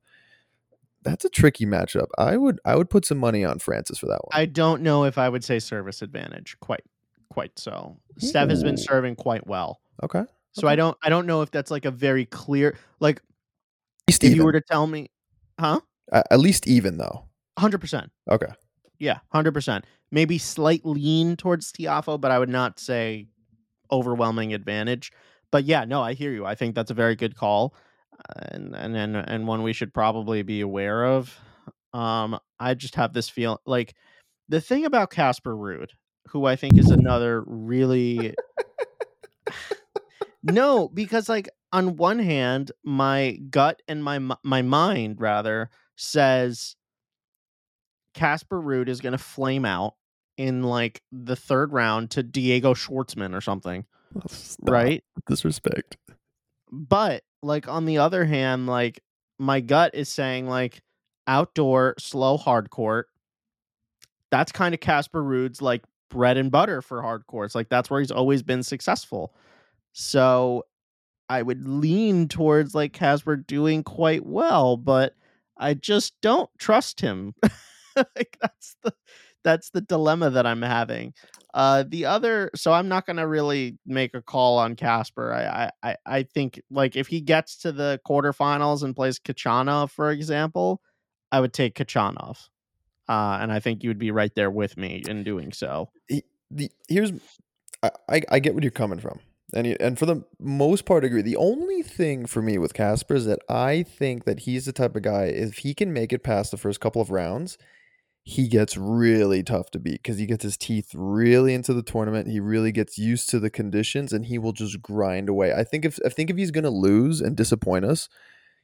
That's 1.01 1.25
a 1.25 1.29
tricky 1.29 1.65
matchup. 1.65 2.07
I 2.17 2.37
would 2.37 2.59
I 2.65 2.75
would 2.75 2.89
put 2.89 3.05
some 3.05 3.17
money 3.17 3.43
on 3.45 3.57
Francis 3.59 3.97
for 3.97 4.05
that 4.07 4.19
one. 4.23 4.29
I 4.33 4.45
don't 4.45 4.81
know 4.83 5.05
if 5.05 5.17
I 5.17 5.29
would 5.29 5.43
say 5.43 5.57
service 5.59 6.01
advantage 6.01 6.57
quite 6.59 6.83
quite 7.29 7.57
so. 7.57 7.99
Steph 8.17 8.49
has 8.49 8.63
been 8.63 8.77
serving 8.77 9.15
quite 9.15 9.45
well. 9.47 9.79
okay, 10.03 10.23
So 10.53 10.67
I 10.67 10.75
don't 10.75 10.97
I 11.03 11.09
don't 11.09 11.25
know 11.27 11.41
if 11.41 11.51
that's 11.51 11.71
like 11.71 11.85
a 11.85 11.91
very 11.91 12.25
clear 12.25 12.77
like 12.99 13.21
least 14.07 14.23
if 14.23 14.27
even. 14.31 14.37
you 14.37 14.43
were 14.45 14.51
to 14.53 14.61
tell 14.61 14.87
me 14.87 15.09
huh? 15.59 15.79
A- 16.11 16.33
at 16.33 16.39
least 16.39 16.67
even 16.67 16.97
though. 16.97 17.25
100%. 17.59 18.09
Okay, 18.31 18.47
Yeah, 18.99 19.19
hundred 19.31 19.53
percent. 19.53 19.85
Maybe 20.11 20.37
slight 20.37 20.85
lean 20.85 21.35
towards 21.35 21.71
Tiafoe, 21.71 22.19
but 22.19 22.31
I 22.31 22.39
would 22.39 22.49
not 22.49 22.79
say 22.79 23.27
overwhelming 23.91 24.53
advantage. 24.53 25.11
But 25.51 25.65
yeah, 25.65 25.83
no, 25.85 26.01
I 26.01 26.13
hear 26.13 26.31
you. 26.31 26.45
I 26.45 26.55
think 26.55 26.73
that's 26.75 26.91
a 26.91 26.93
very 26.95 27.15
good 27.15 27.35
call, 27.35 27.75
uh, 28.13 28.39
and 28.51 28.75
and 28.75 28.95
and, 28.95 29.15
and 29.17 29.47
one 29.47 29.61
we 29.63 29.73
should 29.73 29.93
probably 29.93 30.41
be 30.41 30.61
aware 30.61 31.05
of. 31.05 31.37
Um, 31.93 32.39
I 32.59 32.73
just 32.75 32.95
have 32.95 33.13
this 33.13 33.29
feel 33.29 33.59
like 33.65 33.93
the 34.47 34.61
thing 34.61 34.85
about 34.85 35.09
Casper 35.11 35.55
Ruud, 35.55 35.89
who 36.29 36.45
I 36.45 36.55
think 36.55 36.77
is 36.77 36.91
another 36.91 37.43
really 37.45 38.35
no, 40.43 40.87
because 40.87 41.29
like 41.29 41.49
on 41.71 41.97
one 41.97 42.19
hand, 42.19 42.71
my 42.83 43.39
gut 43.49 43.81
and 43.87 44.03
my 44.03 44.19
my 44.43 44.61
mind 44.61 45.19
rather 45.19 45.69
says 45.95 46.75
Casper 48.13 48.61
Ruud 48.61 48.87
is 48.87 49.01
going 49.01 49.11
to 49.11 49.17
flame 49.17 49.65
out 49.65 49.95
in 50.37 50.63
like 50.63 51.01
the 51.11 51.35
third 51.35 51.73
round 51.73 52.11
to 52.11 52.23
Diego 52.23 52.73
Schwartzman 52.73 53.35
or 53.35 53.41
something, 53.41 53.85
Stop. 54.27 54.69
right? 54.69 55.03
Disrespect. 55.27 55.97
But 56.71 57.23
like 57.41 57.67
on 57.67 57.85
the 57.85 57.97
other 57.97 58.25
hand, 58.25 58.67
like 58.67 59.01
my 59.37 59.59
gut 59.59 59.95
is 59.95 60.09
saying 60.09 60.47
like 60.47 60.81
outdoor 61.27 61.95
slow 61.99 62.37
hard 62.37 62.69
court. 62.69 63.07
That's 64.31 64.51
kind 64.51 64.73
of 64.73 64.79
Casper 64.79 65.23
Ruud's 65.23 65.61
like 65.61 65.83
bread 66.09 66.37
and 66.37 66.51
butter 66.51 66.81
for 66.81 67.01
hard 67.01 67.25
courts. 67.27 67.55
Like 67.55 67.69
that's 67.69 67.89
where 67.89 67.99
he's 67.99 68.11
always 68.11 68.43
been 68.43 68.63
successful. 68.63 69.33
So 69.93 70.65
I 71.29 71.41
would 71.41 71.67
lean 71.67 72.27
towards 72.27 72.73
like 72.73 72.93
Casper 72.93 73.35
doing 73.35 73.83
quite 73.83 74.25
well, 74.25 74.77
but 74.77 75.15
I 75.57 75.75
just 75.75 76.13
don't 76.21 76.49
trust 76.57 77.01
him. 77.01 77.35
like 77.95 78.37
that's 78.41 78.75
the 78.83 78.93
that's 79.43 79.69
the 79.69 79.81
dilemma 79.81 80.29
that 80.31 80.45
I'm 80.45 80.61
having. 80.61 81.13
Uh, 81.53 81.83
the 81.87 82.05
other, 82.05 82.51
so 82.55 82.73
I'm 82.73 82.87
not 82.87 83.05
gonna 83.05 83.27
really 83.27 83.77
make 83.85 84.13
a 84.13 84.21
call 84.21 84.57
on 84.57 84.75
Casper. 84.75 85.33
I, 85.33 85.71
I, 85.81 85.95
I 86.05 86.23
think 86.23 86.61
like 86.69 86.95
if 86.95 87.07
he 87.07 87.21
gets 87.21 87.57
to 87.59 87.71
the 87.71 87.99
quarterfinals 88.07 88.83
and 88.83 88.95
plays 88.95 89.19
Khachanov, 89.19 89.91
for 89.91 90.11
example, 90.11 90.81
I 91.31 91.39
would 91.39 91.53
take 91.53 91.75
Khachanov, 91.75 92.49
uh, 93.09 93.39
and 93.41 93.51
I 93.51 93.59
think 93.59 93.83
you 93.83 93.89
would 93.89 93.99
be 93.99 94.11
right 94.11 94.33
there 94.35 94.51
with 94.51 94.77
me 94.77 95.03
in 95.07 95.23
doing 95.23 95.51
so. 95.51 95.89
He, 96.07 96.23
the 96.49 96.71
here's, 96.87 97.11
I, 97.83 98.21
I, 98.29 98.39
get 98.39 98.53
where 98.53 98.63
you're 98.63 98.71
coming 98.71 98.99
from, 98.99 99.19
and 99.53 99.67
he, 99.67 99.79
and 99.79 99.99
for 99.99 100.05
the 100.05 100.23
most 100.39 100.85
part, 100.85 101.03
I 101.03 101.07
agree. 101.07 101.21
The 101.21 101.35
only 101.35 101.81
thing 101.81 102.25
for 102.25 102.41
me 102.41 102.57
with 102.57 102.73
Casper 102.73 103.15
is 103.15 103.25
that 103.25 103.39
I 103.49 103.83
think 103.83 104.23
that 104.23 104.41
he's 104.41 104.65
the 104.65 104.71
type 104.71 104.95
of 104.95 105.01
guy 105.01 105.25
if 105.25 105.59
he 105.59 105.73
can 105.73 105.91
make 105.91 106.13
it 106.13 106.23
past 106.23 106.51
the 106.51 106.57
first 106.57 106.79
couple 106.79 107.01
of 107.01 107.09
rounds 107.09 107.57
he 108.29 108.47
gets 108.47 108.77
really 108.77 109.41
tough 109.41 109.71
to 109.71 109.79
beat 109.79 110.03
because 110.03 110.19
he 110.19 110.27
gets 110.27 110.43
his 110.43 110.55
teeth 110.55 110.91
really 110.93 111.53
into 111.53 111.73
the 111.73 111.81
tournament. 111.81 112.27
He 112.27 112.39
really 112.39 112.71
gets 112.71 112.97
used 112.97 113.29
to 113.29 113.39
the 113.39 113.49
conditions 113.49 114.13
and 114.13 114.25
he 114.25 114.37
will 114.37 114.51
just 114.51 114.81
grind 114.83 115.29
away. 115.29 115.51
I 115.53 115.63
think 115.63 115.83
if 115.83 115.97
I 116.05 116.09
think 116.09 116.29
if 116.29 116.37
he's 116.37 116.51
gonna 116.51 116.69
lose 116.69 117.21
and 117.21 117.35
disappoint 117.35 117.85
us, 117.85 118.07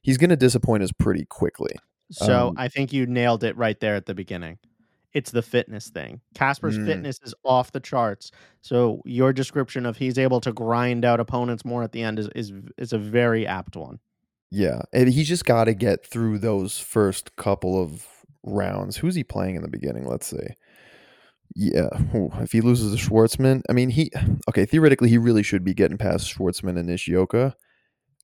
he's 0.02 0.18
gonna 0.18 0.36
disappoint 0.36 0.84
us 0.84 0.92
pretty 0.92 1.26
quickly. 1.26 1.72
So 2.12 2.50
Um, 2.50 2.56
I 2.58 2.68
think 2.68 2.94
you 2.94 3.06
nailed 3.06 3.44
it 3.44 3.58
right 3.58 3.80
there 3.80 3.96
at 3.96 4.06
the 4.06 4.14
beginning. 4.16 4.58
It's 5.14 5.32
the 5.32 5.42
fitness 5.42 5.90
thing. 5.90 6.22
Casper's 6.34 6.78
Mm. 6.78 6.86
fitness 6.86 7.20
is 7.24 7.34
off 7.46 7.72
the 7.72 7.80
charts. 7.80 8.32
So 8.62 9.02
your 9.06 9.32
description 9.34 9.86
of 9.86 9.98
he's 9.98 10.18
able 10.18 10.42
to 10.42 10.52
grind 10.52 11.06
out 11.06 11.20
opponents 11.20 11.64
more 11.66 11.84
at 11.84 11.94
the 11.94 12.02
end 12.04 12.20
is 12.20 12.30
is, 12.36 12.52
is 12.78 12.94
a 12.94 12.98
very 12.98 13.48
apt 13.48 13.76
one. 13.78 14.00
Yeah, 14.52 14.82
and 14.94 15.10
he's 15.10 15.28
just 15.28 15.46
got 15.46 15.66
to 15.66 15.74
get 15.74 16.06
through 16.06 16.40
those 16.40 16.78
first 16.80 17.36
couple 17.36 17.82
of 17.82 18.06
rounds. 18.44 18.98
Who's 18.98 19.16
he 19.16 19.24
playing 19.24 19.56
in 19.56 19.62
the 19.64 19.68
beginning? 19.70 20.06
Let's 20.06 20.28
see. 20.28 20.48
Yeah, 21.56 21.90
if 22.42 22.52
he 22.52 22.60
loses 22.62 22.94
to 23.00 23.10
Schwartzman, 23.10 23.62
I 23.70 23.74
mean, 23.74 23.90
he 23.90 24.12
okay. 24.50 24.66
Theoretically, 24.66 25.10
he 25.10 25.18
really 25.18 25.44
should 25.44 25.64
be 25.64 25.74
getting 25.74 25.98
past 25.98 26.28
Schwartzman 26.34 26.78
and 26.78 26.88
Nishioka, 26.88 27.56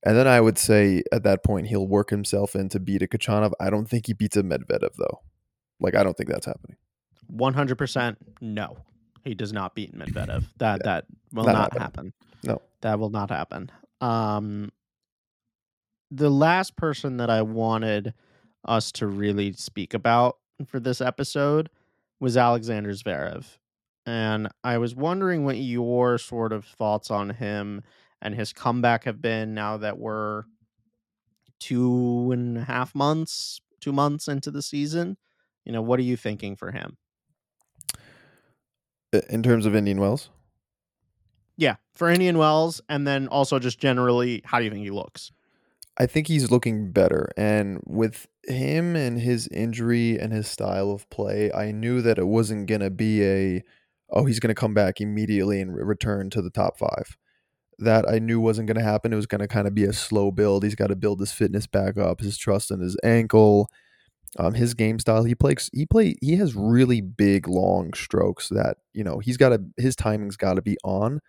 and 0.04 0.16
then 0.16 0.26
I 0.26 0.40
would 0.40 0.58
say 0.58 1.02
at 1.12 1.22
that 1.24 1.42
point 1.44 1.68
he'll 1.68 1.86
work 1.86 2.10
himself 2.10 2.54
in 2.54 2.68
to 2.70 2.80
beat 2.80 3.02
a 3.02 3.06
Khachanov. 3.06 3.52
I 3.60 3.70
don't 3.70 3.86
think 3.88 4.06
he 4.06 4.12
beats 4.12 4.36
a 4.36 4.42
Medvedev 4.42 4.94
though. 4.98 5.20
Like, 5.80 5.94
I 5.94 6.02
don't 6.02 6.16
think 6.16 6.28
that's 6.30 6.46
happening. 6.46 6.76
One 7.26 7.54
hundred 7.54 7.78
percent 7.78 8.18
no. 8.40 8.76
He 9.24 9.34
does 9.34 9.52
not 9.52 9.74
beat 9.74 9.96
Medvedev. 9.96 10.44
That 10.58 10.80
Yeah. 10.80 10.84
that 10.84 11.04
will 11.32 11.44
Not 11.44 11.52
not 11.54 11.78
happening. 11.78 11.80
happen. 11.80 12.12
No. 12.44 12.62
That 12.82 12.98
will 12.98 13.10
not 13.10 13.30
happen. 13.30 13.70
Um 14.00 14.70
the 16.10 16.30
last 16.30 16.76
person 16.76 17.16
that 17.18 17.30
I 17.30 17.42
wanted 17.42 18.12
us 18.66 18.92
to 18.92 19.06
really 19.06 19.52
speak 19.52 19.94
about 19.94 20.38
for 20.66 20.78
this 20.78 21.00
episode 21.00 21.70
was 22.20 22.36
Alexander 22.36 22.90
Zverev. 22.90 23.58
And 24.04 24.48
I 24.62 24.78
was 24.78 24.94
wondering 24.94 25.44
what 25.44 25.56
your 25.56 26.18
sort 26.18 26.52
of 26.52 26.64
thoughts 26.64 27.10
on 27.10 27.30
him 27.30 27.82
and 28.22 28.34
his 28.34 28.52
comeback 28.52 29.04
have 29.04 29.20
been 29.20 29.52
now 29.52 29.76
that 29.76 29.98
we're 29.98 30.44
two 31.58 32.30
and 32.32 32.56
a 32.56 32.64
half 32.64 32.94
months, 32.94 33.60
two 33.80 33.92
months 33.92 34.28
into 34.28 34.50
the 34.50 34.62
season. 34.62 35.16
You 35.64 35.72
know, 35.72 35.82
what 35.82 35.98
are 35.98 36.04
you 36.04 36.16
thinking 36.16 36.56
for 36.56 36.70
him? 36.70 36.96
In 39.28 39.42
terms 39.42 39.66
of 39.66 39.76
Indian 39.76 40.00
Wells, 40.00 40.30
Yeah, 41.56 41.76
for 41.92 42.08
Indian 42.08 42.38
Wells, 42.38 42.80
and 42.88 43.06
then 43.06 43.28
also 43.28 43.58
just 43.58 43.78
generally, 43.78 44.40
how 44.44 44.58
do 44.58 44.64
you 44.64 44.70
think 44.70 44.82
he 44.82 44.90
looks? 44.90 45.30
I 45.98 46.06
think 46.06 46.26
he's 46.26 46.50
looking 46.50 46.90
better. 46.92 47.30
And 47.36 47.80
with 47.86 48.26
him 48.44 48.96
and 48.96 49.20
his 49.20 49.48
injury 49.48 50.18
and 50.18 50.32
his 50.32 50.48
style 50.48 50.90
of 50.90 51.08
play, 51.10 51.52
I 51.52 51.70
knew 51.70 52.00
that 52.00 52.18
it 52.18 52.26
wasn't 52.26 52.66
going 52.66 52.80
to 52.80 52.90
be 52.90 53.22
a, 53.22 53.62
oh, 54.08 54.24
he's 54.24 54.40
going 54.40 54.48
to 54.48 54.58
come 54.58 54.72
back 54.72 55.00
immediately 55.00 55.60
and 55.60 55.74
re- 55.74 55.84
return 55.84 56.30
to 56.30 56.40
the 56.40 56.50
top 56.50 56.78
five. 56.78 57.18
That 57.78 58.08
I 58.08 58.18
knew 58.18 58.40
wasn't 58.40 58.68
going 58.68 58.76
to 58.76 58.84
happen. 58.84 59.12
It 59.12 59.16
was 59.16 59.26
going 59.26 59.40
to 59.40 59.48
kind 59.48 59.66
of 59.66 59.74
be 59.74 59.84
a 59.84 59.92
slow 59.92 60.30
build. 60.30 60.62
He's 60.62 60.74
got 60.74 60.88
to 60.88 60.96
build 60.96 61.20
his 61.20 61.32
fitness 61.32 61.66
back 61.66 61.96
up, 61.96 62.20
his 62.20 62.36
trust 62.36 62.70
in 62.70 62.80
his 62.80 62.96
ankle, 63.02 63.68
um, 64.38 64.54
his 64.54 64.74
game 64.74 64.98
style. 64.98 65.24
He 65.24 65.34
plays. 65.34 65.70
He 65.72 65.86
play. 65.86 66.14
He 66.20 66.36
has 66.36 66.54
really 66.54 67.00
big, 67.00 67.48
long 67.48 67.92
strokes 67.94 68.48
that 68.50 68.78
you 68.92 69.04
know 69.04 69.18
he's 69.18 69.36
got 69.36 69.50
to. 69.50 69.62
His 69.76 69.96
timing's 69.96 70.36
got 70.36 70.54
to 70.54 70.62
be 70.62 70.76
on. 70.84 71.20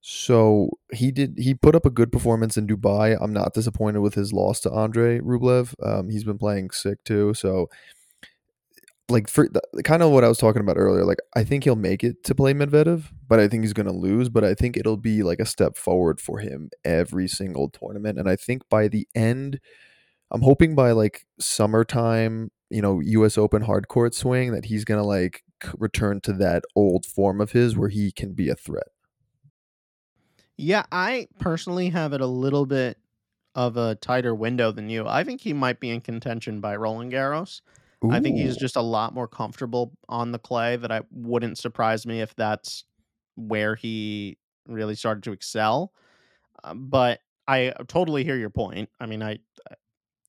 So 0.00 0.70
he 0.92 1.10
did. 1.10 1.34
He 1.38 1.54
put 1.54 1.74
up 1.74 1.84
a 1.84 1.90
good 1.90 2.12
performance 2.12 2.56
in 2.56 2.66
Dubai. 2.66 3.16
I'm 3.20 3.32
not 3.32 3.54
disappointed 3.54 4.00
with 4.00 4.14
his 4.14 4.32
loss 4.32 4.60
to 4.60 4.70
Andre 4.70 5.18
Rublev. 5.18 5.74
Um, 5.84 6.08
he's 6.08 6.24
been 6.24 6.38
playing 6.38 6.70
sick 6.70 7.02
too. 7.04 7.34
So, 7.34 7.68
like 9.08 9.28
for 9.28 9.48
the, 9.48 9.82
kind 9.82 10.02
of 10.02 10.10
what 10.10 10.24
I 10.24 10.28
was 10.28 10.38
talking 10.38 10.60
about 10.60 10.76
earlier. 10.76 11.04
Like 11.04 11.18
I 11.34 11.44
think 11.44 11.64
he'll 11.64 11.76
make 11.76 12.04
it 12.04 12.24
to 12.24 12.34
play 12.34 12.52
Medvedev, 12.52 13.04
but 13.26 13.40
I 13.40 13.48
think 13.48 13.64
he's 13.64 13.72
going 13.72 13.86
to 13.86 13.92
lose. 13.92 14.28
But 14.28 14.44
I 14.44 14.54
think 14.54 14.76
it'll 14.76 14.96
be 14.96 15.22
like 15.22 15.40
a 15.40 15.46
step 15.46 15.76
forward 15.76 16.20
for 16.20 16.38
him 16.38 16.70
every 16.84 17.28
single 17.28 17.68
tournament. 17.68 18.18
And 18.18 18.28
I 18.28 18.36
think 18.36 18.68
by 18.68 18.88
the 18.88 19.08
end, 19.14 19.60
I'm 20.30 20.42
hoping 20.42 20.74
by 20.74 20.92
like 20.92 21.26
summertime, 21.40 22.50
you 22.70 22.82
know, 22.82 23.00
U.S. 23.00 23.38
Open 23.38 23.62
hard 23.62 23.88
court 23.88 24.14
swing 24.14 24.52
that 24.52 24.66
he's 24.66 24.84
going 24.84 25.00
to 25.00 25.06
like 25.06 25.42
return 25.78 26.20
to 26.22 26.32
that 26.34 26.64
old 26.76 27.06
form 27.06 27.40
of 27.40 27.52
his 27.52 27.76
where 27.76 27.88
he 27.88 28.12
can 28.12 28.34
be 28.34 28.48
a 28.48 28.54
threat. 28.54 28.88
Yeah, 30.56 30.84
I 30.90 31.28
personally 31.38 31.90
have 31.90 32.12
it 32.12 32.20
a 32.20 32.26
little 32.26 32.66
bit 32.66 32.98
of 33.54 33.76
a 33.76 33.94
tighter 33.94 34.34
window 34.34 34.70
than 34.72 34.90
you. 34.90 35.06
I 35.06 35.24
think 35.24 35.40
he 35.40 35.52
might 35.52 35.80
be 35.80 35.90
in 35.90 36.00
contention 36.00 36.60
by 36.60 36.76
Roland 36.76 37.12
Garros. 37.12 37.60
I 38.10 38.20
think 38.20 38.36
he's 38.36 38.56
just 38.56 38.76
a 38.76 38.80
lot 38.80 39.12
more 39.12 39.26
comfortable 39.26 39.92
on 40.08 40.30
the 40.30 40.38
clay. 40.38 40.76
That 40.76 40.92
I 40.92 41.00
wouldn't 41.10 41.58
surprise 41.58 42.06
me 42.06 42.20
if 42.20 42.34
that's 42.36 42.84
where 43.34 43.74
he 43.74 44.38
really 44.66 44.94
started 44.94 45.24
to 45.24 45.32
excel. 45.32 45.92
Uh, 46.62 46.74
but 46.74 47.20
I 47.46 47.68
uh, 47.68 47.84
totally 47.88 48.24
hear 48.24 48.36
your 48.36 48.50
point. 48.50 48.88
I 49.00 49.06
mean, 49.06 49.22
I 49.22 49.38
uh, 49.70 49.74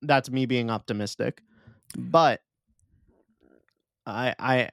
that's 0.01 0.31
me 0.31 0.45
being 0.45 0.71
optimistic, 0.71 1.41
but 1.95 2.41
I 4.05 4.33
I 4.39 4.63
uh, 4.63 4.67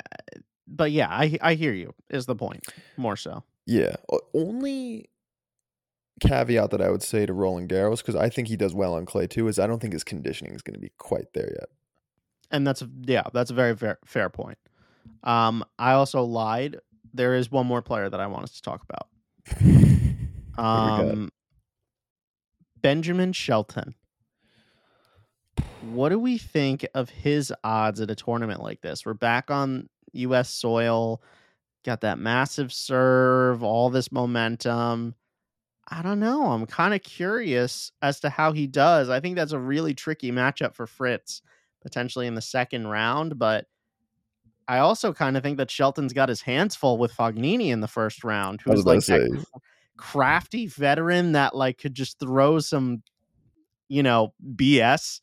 but 0.66 0.90
yeah, 0.90 1.08
I 1.10 1.36
I 1.42 1.54
hear 1.54 1.72
you. 1.72 1.94
Is 2.08 2.26
the 2.26 2.36
point 2.36 2.66
more 2.96 3.16
so? 3.16 3.42
Yeah. 3.66 3.96
Only 4.32 5.10
caveat 6.20 6.70
that 6.70 6.80
I 6.80 6.90
would 6.90 7.02
say 7.02 7.26
to 7.26 7.32
Roland 7.32 7.68
Garros, 7.68 7.98
because 7.98 8.16
I 8.16 8.28
think 8.28 8.48
he 8.48 8.56
does 8.56 8.74
well 8.74 8.94
on 8.94 9.04
clay 9.04 9.26
too, 9.26 9.48
is 9.48 9.58
I 9.58 9.66
don't 9.66 9.80
think 9.80 9.92
his 9.92 10.04
conditioning 10.04 10.54
is 10.54 10.62
going 10.62 10.74
to 10.74 10.80
be 10.80 10.92
quite 10.96 11.32
there 11.34 11.52
yet. 11.58 11.68
And 12.50 12.66
that's 12.66 12.82
a- 12.82 12.90
yeah, 13.02 13.24
that's 13.32 13.50
a 13.50 13.54
very 13.54 13.74
fair 13.76 13.98
fair 14.04 14.28
point. 14.28 14.58
Um, 15.24 15.64
I 15.78 15.92
also 15.92 16.22
lied. 16.22 16.76
There 17.14 17.34
is 17.34 17.50
one 17.50 17.66
more 17.66 17.82
player 17.82 18.08
that 18.10 18.20
I 18.20 18.26
want 18.26 18.44
us 18.44 18.52
to 18.52 18.62
talk 18.62 18.82
about. 18.84 19.08
Um, 20.58 21.30
Benjamin 22.80 23.34
Shelton. 23.34 23.94
What 25.82 26.08
do 26.08 26.18
we 26.18 26.38
think 26.38 26.86
of 26.94 27.10
his 27.10 27.52
odds 27.62 28.00
at 28.00 28.10
a 28.10 28.14
tournament 28.14 28.62
like 28.62 28.80
this? 28.80 29.04
We're 29.04 29.12
back 29.14 29.50
on 29.50 29.88
U.S. 30.12 30.48
soil. 30.48 31.22
Got 31.84 32.00
that 32.00 32.18
massive 32.18 32.72
serve, 32.72 33.62
all 33.62 33.90
this 33.90 34.10
momentum. 34.10 35.14
I 35.88 36.02
don't 36.02 36.20
know. 36.20 36.46
I'm 36.46 36.66
kind 36.66 36.94
of 36.94 37.02
curious 37.02 37.92
as 38.02 38.20
to 38.20 38.30
how 38.30 38.52
he 38.52 38.66
does. 38.66 39.08
I 39.08 39.20
think 39.20 39.36
that's 39.36 39.52
a 39.52 39.58
really 39.58 39.94
tricky 39.94 40.32
matchup 40.32 40.74
for 40.74 40.86
Fritz, 40.86 41.42
potentially 41.86 42.26
in 42.26 42.34
the 42.34 42.42
second 42.42 42.88
round. 42.88 43.38
But 43.38 43.66
I 44.66 44.78
also 44.78 45.12
kind 45.12 45.36
of 45.36 45.44
think 45.44 45.58
that 45.58 45.70
Shelton's 45.70 46.12
got 46.12 46.28
his 46.28 46.40
hands 46.40 46.74
full 46.74 46.98
with 46.98 47.14
Fognini 47.14 47.68
in 47.68 47.80
the 47.80 47.88
first 47.88 48.24
round, 48.24 48.60
who's 48.60 48.84
like 48.84 49.06
that 49.06 49.44
crafty 49.96 50.66
veteran 50.66 51.32
that 51.32 51.54
like 51.54 51.78
could 51.78 51.94
just 51.94 52.18
throw 52.18 52.58
some, 52.58 53.02
you 53.88 54.02
know, 54.02 54.34
BS 54.56 55.20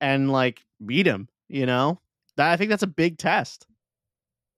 and 0.00 0.32
like 0.32 0.64
beat 0.84 1.06
him. 1.06 1.28
You 1.48 1.66
know, 1.66 2.00
that 2.36 2.50
I 2.50 2.56
think 2.56 2.70
that's 2.70 2.82
a 2.82 2.88
big 2.88 3.18
test. 3.18 3.66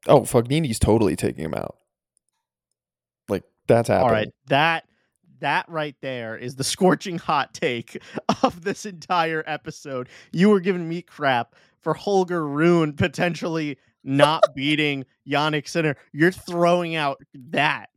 Oh, 0.07 0.21
Fognini's 0.21 0.79
totally 0.79 1.17
taking 1.17 1.45
him 1.45 1.55
out. 1.55 1.77
Like 3.29 3.43
that's 3.67 3.89
happening. 3.89 4.09
All 4.09 4.13
right, 4.13 4.29
that 4.47 4.85
that 5.45 5.69
right 5.69 5.95
there 6.01 6.39
is 6.39 6.57
the 6.57 6.65
scorching 6.65 7.19
hot 7.19 7.53
take 7.53 8.03
of 8.43 8.65
this 8.65 8.87
entire 8.87 9.45
episode. 9.47 10.09
You 10.33 10.49
were 10.49 10.59
giving 10.61 10.89
me 10.89 11.03
crap 11.03 11.55
for 11.81 11.93
Holger 11.93 12.49
Rune 12.49 12.95
potentially 12.95 13.77
not 14.03 14.43
beating 14.55 15.05
Jannik 15.29 15.69
Sinner. 15.69 15.97
You're 16.13 16.33
throwing 16.33 16.97
out 16.97 17.23
that. 17.51 17.91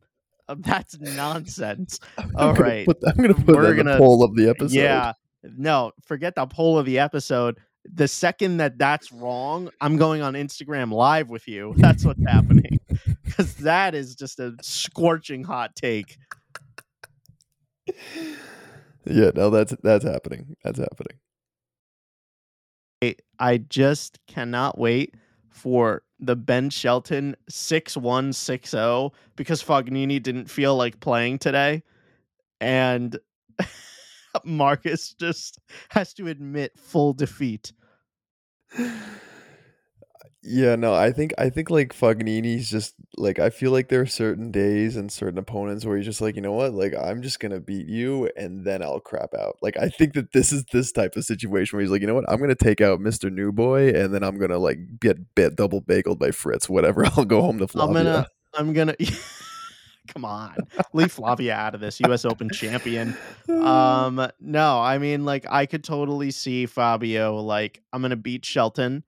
Uh, 0.46 0.56
That's 0.58 0.98
nonsense. 1.00 2.00
All 2.36 2.54
put- 2.54 2.98
I'm 3.06 3.16
going 3.16 3.34
to 3.34 3.42
put 3.42 3.56
We're 3.56 3.74
that 3.74 3.80
in 3.80 3.86
the 3.86 3.96
poll 3.96 4.22
of 4.22 4.36
the 4.36 4.50
episode. 4.50 4.76
Yeah. 4.78 5.12
No, 5.42 5.92
forget 6.04 6.34
the 6.34 6.44
poll 6.44 6.78
of 6.78 6.84
the 6.84 6.98
episode. 6.98 7.56
The 7.90 8.08
second 8.08 8.58
that 8.58 8.76
that's 8.76 9.10
wrong, 9.10 9.70
I'm 9.80 9.96
going 9.96 10.20
on 10.20 10.34
Instagram 10.34 10.92
live 10.92 11.30
with 11.30 11.48
you. 11.48 11.72
That's 11.78 12.04
what's 12.04 12.20
happening. 12.26 12.78
Because 13.24 13.54
that 13.56 13.94
is 13.94 14.14
just 14.14 14.38
a 14.38 14.54
scorching 14.60 15.44
hot 15.44 15.74
take. 15.74 16.18
Yeah, 19.04 19.30
no, 19.34 19.48
that's 19.50 19.74
that's 19.82 20.04
happening. 20.04 20.56
That's 20.62 20.78
happening. 20.78 21.18
I 23.38 23.58
just 23.58 24.18
cannot 24.26 24.78
wait 24.78 25.14
for 25.50 26.02
the 26.18 26.36
Ben 26.36 26.70
Shelton 26.70 27.36
6160 27.48 29.16
because 29.36 29.62
Fognini 29.62 30.20
didn't 30.22 30.50
feel 30.50 30.76
like 30.76 31.00
playing 31.00 31.38
today. 31.38 31.82
And 32.60 33.18
Marcus 34.44 35.14
just 35.14 35.60
has 35.90 36.12
to 36.14 36.26
admit 36.26 36.72
full 36.76 37.12
defeat. 37.12 37.72
Yeah, 40.42 40.76
no, 40.76 40.94
I 40.94 41.10
think 41.10 41.34
I 41.36 41.50
think 41.50 41.68
like 41.68 41.92
Fognini's 41.92 42.70
just 42.70 42.94
like 43.16 43.40
I 43.40 43.50
feel 43.50 43.72
like 43.72 43.88
there 43.88 44.02
are 44.02 44.06
certain 44.06 44.52
days 44.52 44.94
and 44.94 45.10
certain 45.10 45.38
opponents 45.38 45.84
where 45.84 45.96
he's 45.96 46.06
just 46.06 46.20
like, 46.20 46.36
you 46.36 46.42
know 46.42 46.52
what, 46.52 46.74
like 46.74 46.94
I'm 46.94 47.22
just 47.22 47.40
gonna 47.40 47.58
beat 47.58 47.88
you 47.88 48.30
and 48.36 48.64
then 48.64 48.80
I'll 48.80 49.00
crap 49.00 49.34
out. 49.34 49.56
Like 49.62 49.76
I 49.76 49.88
think 49.88 50.14
that 50.14 50.32
this 50.32 50.52
is 50.52 50.64
this 50.72 50.92
type 50.92 51.16
of 51.16 51.24
situation 51.24 51.76
where 51.76 51.82
he's 51.82 51.90
like, 51.90 52.02
you 52.02 52.06
know 52.06 52.14
what, 52.14 52.30
I'm 52.30 52.38
gonna 52.38 52.54
take 52.54 52.80
out 52.80 53.00
Mr. 53.00 53.32
New 53.32 53.50
Boy 53.50 53.88
and 53.88 54.14
then 54.14 54.22
I'm 54.22 54.38
gonna 54.38 54.58
like 54.58 54.78
get 55.00 55.34
bit 55.34 55.56
double 55.56 55.82
bageled 55.82 56.20
by 56.20 56.30
Fritz, 56.30 56.68
whatever. 56.68 57.04
I'll 57.16 57.24
go 57.24 57.42
home 57.42 57.58
to 57.58 57.66
Flavia. 57.66 57.98
I'm 57.98 58.04
gonna 58.04 58.26
I'm 58.54 58.72
gonna 58.72 58.96
come 60.06 60.24
on. 60.24 60.54
Leave 60.92 61.10
Flavia 61.10 61.54
out 61.54 61.74
of 61.74 61.80
this. 61.80 62.00
US 62.02 62.24
Open 62.24 62.48
champion. 62.50 63.16
Um 63.48 64.28
no, 64.40 64.80
I 64.80 64.98
mean 64.98 65.24
like 65.24 65.46
I 65.50 65.66
could 65.66 65.82
totally 65.82 66.30
see 66.30 66.66
Fabio 66.66 67.36
like 67.40 67.82
I'm 67.92 68.02
gonna 68.02 68.14
beat 68.14 68.44
Shelton 68.44 69.02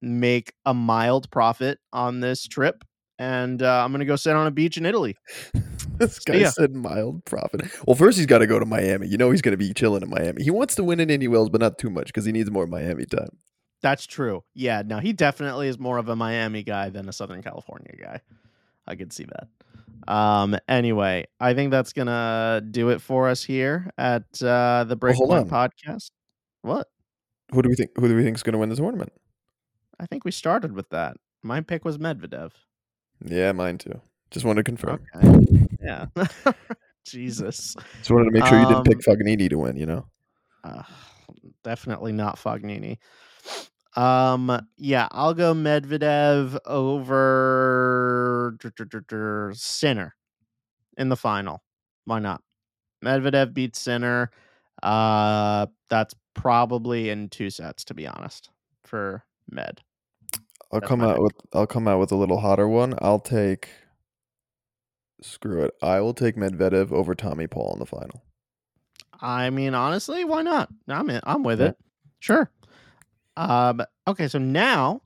make 0.00 0.52
a 0.64 0.74
mild 0.74 1.30
profit 1.30 1.78
on 1.92 2.20
this 2.20 2.46
trip 2.46 2.84
and 3.18 3.62
uh, 3.62 3.84
I'm 3.84 3.92
gonna 3.92 4.04
go 4.04 4.16
sit 4.16 4.36
on 4.36 4.46
a 4.46 4.50
beach 4.50 4.76
in 4.76 4.86
Italy. 4.86 5.16
this 5.98 6.18
guy 6.20 6.36
ya. 6.36 6.50
said 6.50 6.74
mild 6.74 7.24
profit. 7.24 7.62
Well, 7.86 7.96
first 7.96 8.16
he's 8.16 8.26
got 8.26 8.38
to 8.38 8.46
go 8.46 8.58
to 8.58 8.66
Miami. 8.66 9.08
You 9.08 9.16
know 9.16 9.30
he's 9.30 9.42
gonna 9.42 9.56
be 9.56 9.72
chilling 9.74 10.02
in 10.02 10.10
Miami. 10.10 10.42
He 10.42 10.50
wants 10.50 10.74
to 10.76 10.84
win 10.84 11.00
in 11.00 11.10
Indy 11.10 11.28
Wells, 11.28 11.48
but 11.50 11.60
not 11.60 11.78
too 11.78 11.90
much 11.90 12.06
because 12.06 12.24
he 12.24 12.32
needs 12.32 12.50
more 12.50 12.66
Miami 12.66 13.06
time. 13.06 13.30
That's 13.82 14.06
true. 14.06 14.44
Yeah, 14.54 14.82
no, 14.84 14.98
he 14.98 15.12
definitely 15.12 15.68
is 15.68 15.78
more 15.78 15.98
of 15.98 16.08
a 16.08 16.16
Miami 16.16 16.62
guy 16.62 16.90
than 16.90 17.08
a 17.08 17.12
Southern 17.12 17.42
California 17.42 17.94
guy. 18.00 18.20
I 18.86 18.94
could 18.94 19.12
see 19.12 19.24
that. 19.24 20.12
Um. 20.12 20.56
Anyway, 20.68 21.26
I 21.40 21.54
think 21.54 21.70
that's 21.70 21.92
gonna 21.92 22.62
do 22.70 22.90
it 22.90 23.00
for 23.00 23.28
us 23.28 23.42
here 23.42 23.90
at 23.98 24.22
uh, 24.42 24.84
the 24.84 24.96
Breakpoint 24.96 25.48
podcast. 25.48 26.12
What? 26.62 26.86
Who 27.52 27.62
do 27.62 27.68
we 27.68 27.74
think? 27.74 27.90
Who 27.96 28.08
do 28.08 28.14
we 28.14 28.22
think 28.22 28.36
is 28.36 28.42
gonna 28.42 28.58
win 28.58 28.68
the 28.68 28.76
tournament? 28.76 29.12
I 30.00 30.06
think 30.06 30.24
we 30.24 30.30
started 30.30 30.72
with 30.72 30.88
that. 30.90 31.16
My 31.42 31.60
pick 31.60 31.84
was 31.84 31.98
Medvedev. 31.98 32.52
Yeah, 33.24 33.52
mine 33.52 33.78
too. 33.78 34.00
Just 34.30 34.44
wanted 34.44 34.64
to 34.64 34.70
confirm. 34.70 35.00
Okay. 35.16 35.68
Yeah. 35.82 36.06
Jesus. 37.04 37.74
Just 37.98 38.10
wanted 38.10 38.26
to 38.26 38.30
make 38.32 38.46
sure 38.46 38.60
you 38.60 38.66
didn't 38.66 38.84
pick 38.84 38.96
Um, 39.08 39.16
Fognini 39.16 39.48
to 39.50 39.58
win. 39.58 39.76
You 39.76 39.86
know. 39.86 40.06
Uh, 40.62 40.82
definitely 41.64 42.12
not 42.12 42.36
Fognini. 42.36 42.98
Um, 43.96 44.60
yeah, 44.76 45.08
I'll 45.10 45.34
go 45.34 45.54
Medvedev 45.54 46.58
over 46.66 48.56
Sinner 49.54 50.14
in 50.96 51.08
the 51.08 51.16
final. 51.16 51.62
Why 52.04 52.18
not? 52.20 52.42
Medvedev 53.04 53.54
beats 53.54 53.80
Sinner. 53.80 54.30
Uh, 54.82 55.66
that's 55.88 56.14
probably 56.34 57.10
in 57.10 57.28
two 57.28 57.50
sets, 57.50 57.84
to 57.86 57.94
be 57.94 58.06
honest, 58.06 58.50
for 58.84 59.24
Med. 59.50 59.80
I'll 60.70 60.80
That's 60.80 60.88
come 60.88 61.02
out 61.02 61.16
pick. 61.16 61.22
with 61.22 61.32
I'll 61.52 61.66
come 61.66 61.88
out 61.88 61.98
with 62.00 62.12
a 62.12 62.16
little 62.16 62.40
hotter 62.40 62.68
one. 62.68 62.94
I'll 63.00 63.20
take 63.20 63.68
screw 65.22 65.62
it. 65.64 65.74
I 65.82 66.00
will 66.00 66.14
take 66.14 66.36
Medvedev 66.36 66.92
over 66.92 67.14
Tommy 67.14 67.46
Paul 67.46 67.72
in 67.74 67.78
the 67.78 67.86
final. 67.86 68.22
I 69.20 69.50
mean, 69.50 69.74
honestly, 69.74 70.24
why 70.24 70.42
not? 70.42 70.68
I'm 70.86 71.10
in, 71.10 71.20
I'm 71.24 71.42
with 71.42 71.60
Yeah. 71.60 71.68
it. 71.68 71.78
Sure. 72.20 72.50
Um, 73.36 73.82
okay, 74.06 74.28
so 74.28 74.38
now 74.38 75.02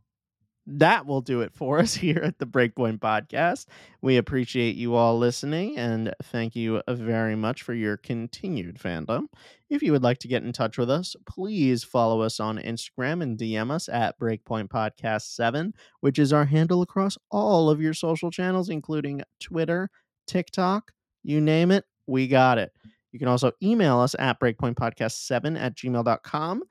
that 0.66 1.06
will 1.06 1.20
do 1.20 1.40
it 1.40 1.52
for 1.52 1.78
us 1.78 1.94
here 2.02 2.20
at 2.22 2.38
the 2.38 2.46
Breakpoint 2.46 3.00
Podcast. 3.00 3.66
We 4.00 4.16
appreciate 4.16 4.76
you 4.76 4.94
all 4.94 5.18
listening 5.18 5.76
and 5.76 6.14
thank 6.24 6.54
you 6.54 6.82
very 6.88 7.36
much 7.36 7.62
for 7.62 7.74
your 7.74 7.96
continued 7.96 8.78
fandom. 8.78 9.26
If 9.68 9.82
you 9.82 9.92
would 9.92 10.02
like 10.02 10.18
to 10.18 10.28
get 10.28 10.42
in 10.42 10.52
touch 10.52 10.78
with 10.78 10.90
us, 10.90 11.16
please 11.26 11.82
follow 11.82 12.20
us 12.20 12.40
on 12.40 12.58
Instagram 12.58 13.22
and 13.22 13.38
DM 13.38 13.70
us 13.70 13.88
at 13.88 14.18
Breakpoint 14.18 14.68
Podcast 14.68 15.34
7, 15.34 15.72
which 16.00 16.18
is 16.18 16.32
our 16.32 16.44
handle 16.44 16.82
across 16.82 17.16
all 17.30 17.70
of 17.70 17.80
your 17.80 17.94
social 17.94 18.30
channels, 18.30 18.68
including 18.68 19.22
Twitter, 19.40 19.90
TikTok, 20.26 20.92
you 21.22 21.40
name 21.40 21.70
it, 21.70 21.84
we 22.06 22.28
got 22.28 22.58
it. 22.58 22.72
You 23.12 23.18
can 23.18 23.28
also 23.28 23.52
email 23.62 23.98
us 23.98 24.14
at 24.18 24.40
breakpointpodcast7 24.40 25.58
at 25.58 25.76
gmail.com. 25.76 26.62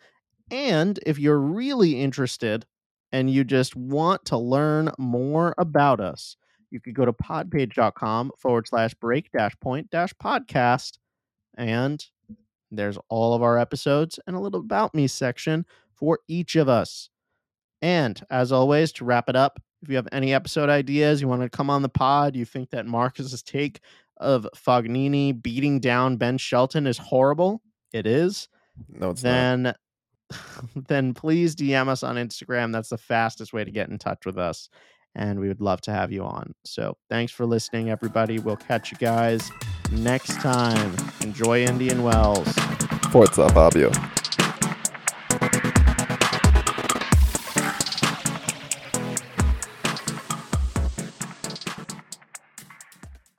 And 0.50 1.00
if 1.06 1.18
you're 1.18 1.40
really 1.40 2.02
interested 2.02 2.66
and 3.12 3.30
you 3.30 3.44
just 3.44 3.76
want 3.76 4.26
to 4.26 4.38
learn 4.38 4.92
more 4.98 5.54
about 5.58 6.00
us, 6.00 6.38
you 6.70 6.80
could 6.80 6.96
go 6.96 7.06
to 7.06 7.14
podpage.com 7.14 8.32
forward 8.38 8.68
slash 8.68 8.94
break 8.96 9.32
dash 9.32 9.54
point 9.60 9.90
dash 9.90 10.14
podcast. 10.14 10.98
And 11.58 12.04
there's 12.72 12.98
all 13.10 13.34
of 13.34 13.44
our 13.44 13.58
episodes 13.58 14.20
and 14.26 14.36
a 14.36 14.40
little 14.40 14.62
about 14.62 14.96
me 14.96 15.08
section 15.08 15.66
for 15.94 16.20
each 16.28 16.56
of 16.56 16.70
us. 16.70 17.10
And 17.82 18.22
as 18.30 18.52
always, 18.52 18.92
to 18.94 19.06
wrap 19.06 19.28
it 19.28 19.36
up, 19.36 19.62
if 19.82 19.90
you 19.90 19.96
have 19.96 20.08
any 20.12 20.34
episode 20.34 20.70
ideas, 20.70 21.20
you 21.22 21.28
want 21.28 21.42
to 21.42 21.50
come 21.50 21.70
on 21.70 21.82
the 21.82 21.90
pod, 21.90 22.36
you 22.36 22.46
think 22.46 22.70
that 22.70 22.86
Marcus's 22.86 23.42
take 23.42 23.82
of 24.18 24.48
Fognini 24.56 25.40
beating 25.42 25.80
down 25.80 26.18
Ben 26.18 26.38
Shelton 26.38 26.86
is 26.86 27.00
horrible, 27.00 27.62
it 27.92 28.06
is, 28.06 28.48
No, 28.88 29.10
it's 29.10 29.24
not. 29.66 29.78
then 30.88 31.14
please 31.14 31.56
DM 31.56 31.88
us 31.88 32.04
on 32.04 32.16
Instagram. 32.16 32.72
That's 32.72 32.90
the 32.90 32.98
fastest 32.98 33.54
way 33.54 33.64
to 33.64 33.72
get 33.72 33.90
in 33.90 33.98
touch 33.98 34.26
with 34.26 34.38
us. 34.38 34.70
And 35.14 35.40
we 35.40 35.50
would 35.50 35.62
love 35.62 35.82
to 35.82 35.92
have 35.92 36.12
you 36.12 36.24
on. 36.24 36.54
So 36.64 36.96
thanks 37.10 37.34
for 37.34 37.46
listening, 37.46 37.90
everybody. 37.90 38.40
We'll 38.40 38.56
catch 38.56 38.92
you 38.92 38.98
guys 38.98 39.52
next 39.92 40.40
time. 40.40 40.96
Enjoy 41.22 41.64
Indian 41.64 42.04
Wells. 42.04 42.48
Forza 43.12 43.50
Fabio. 43.50 43.92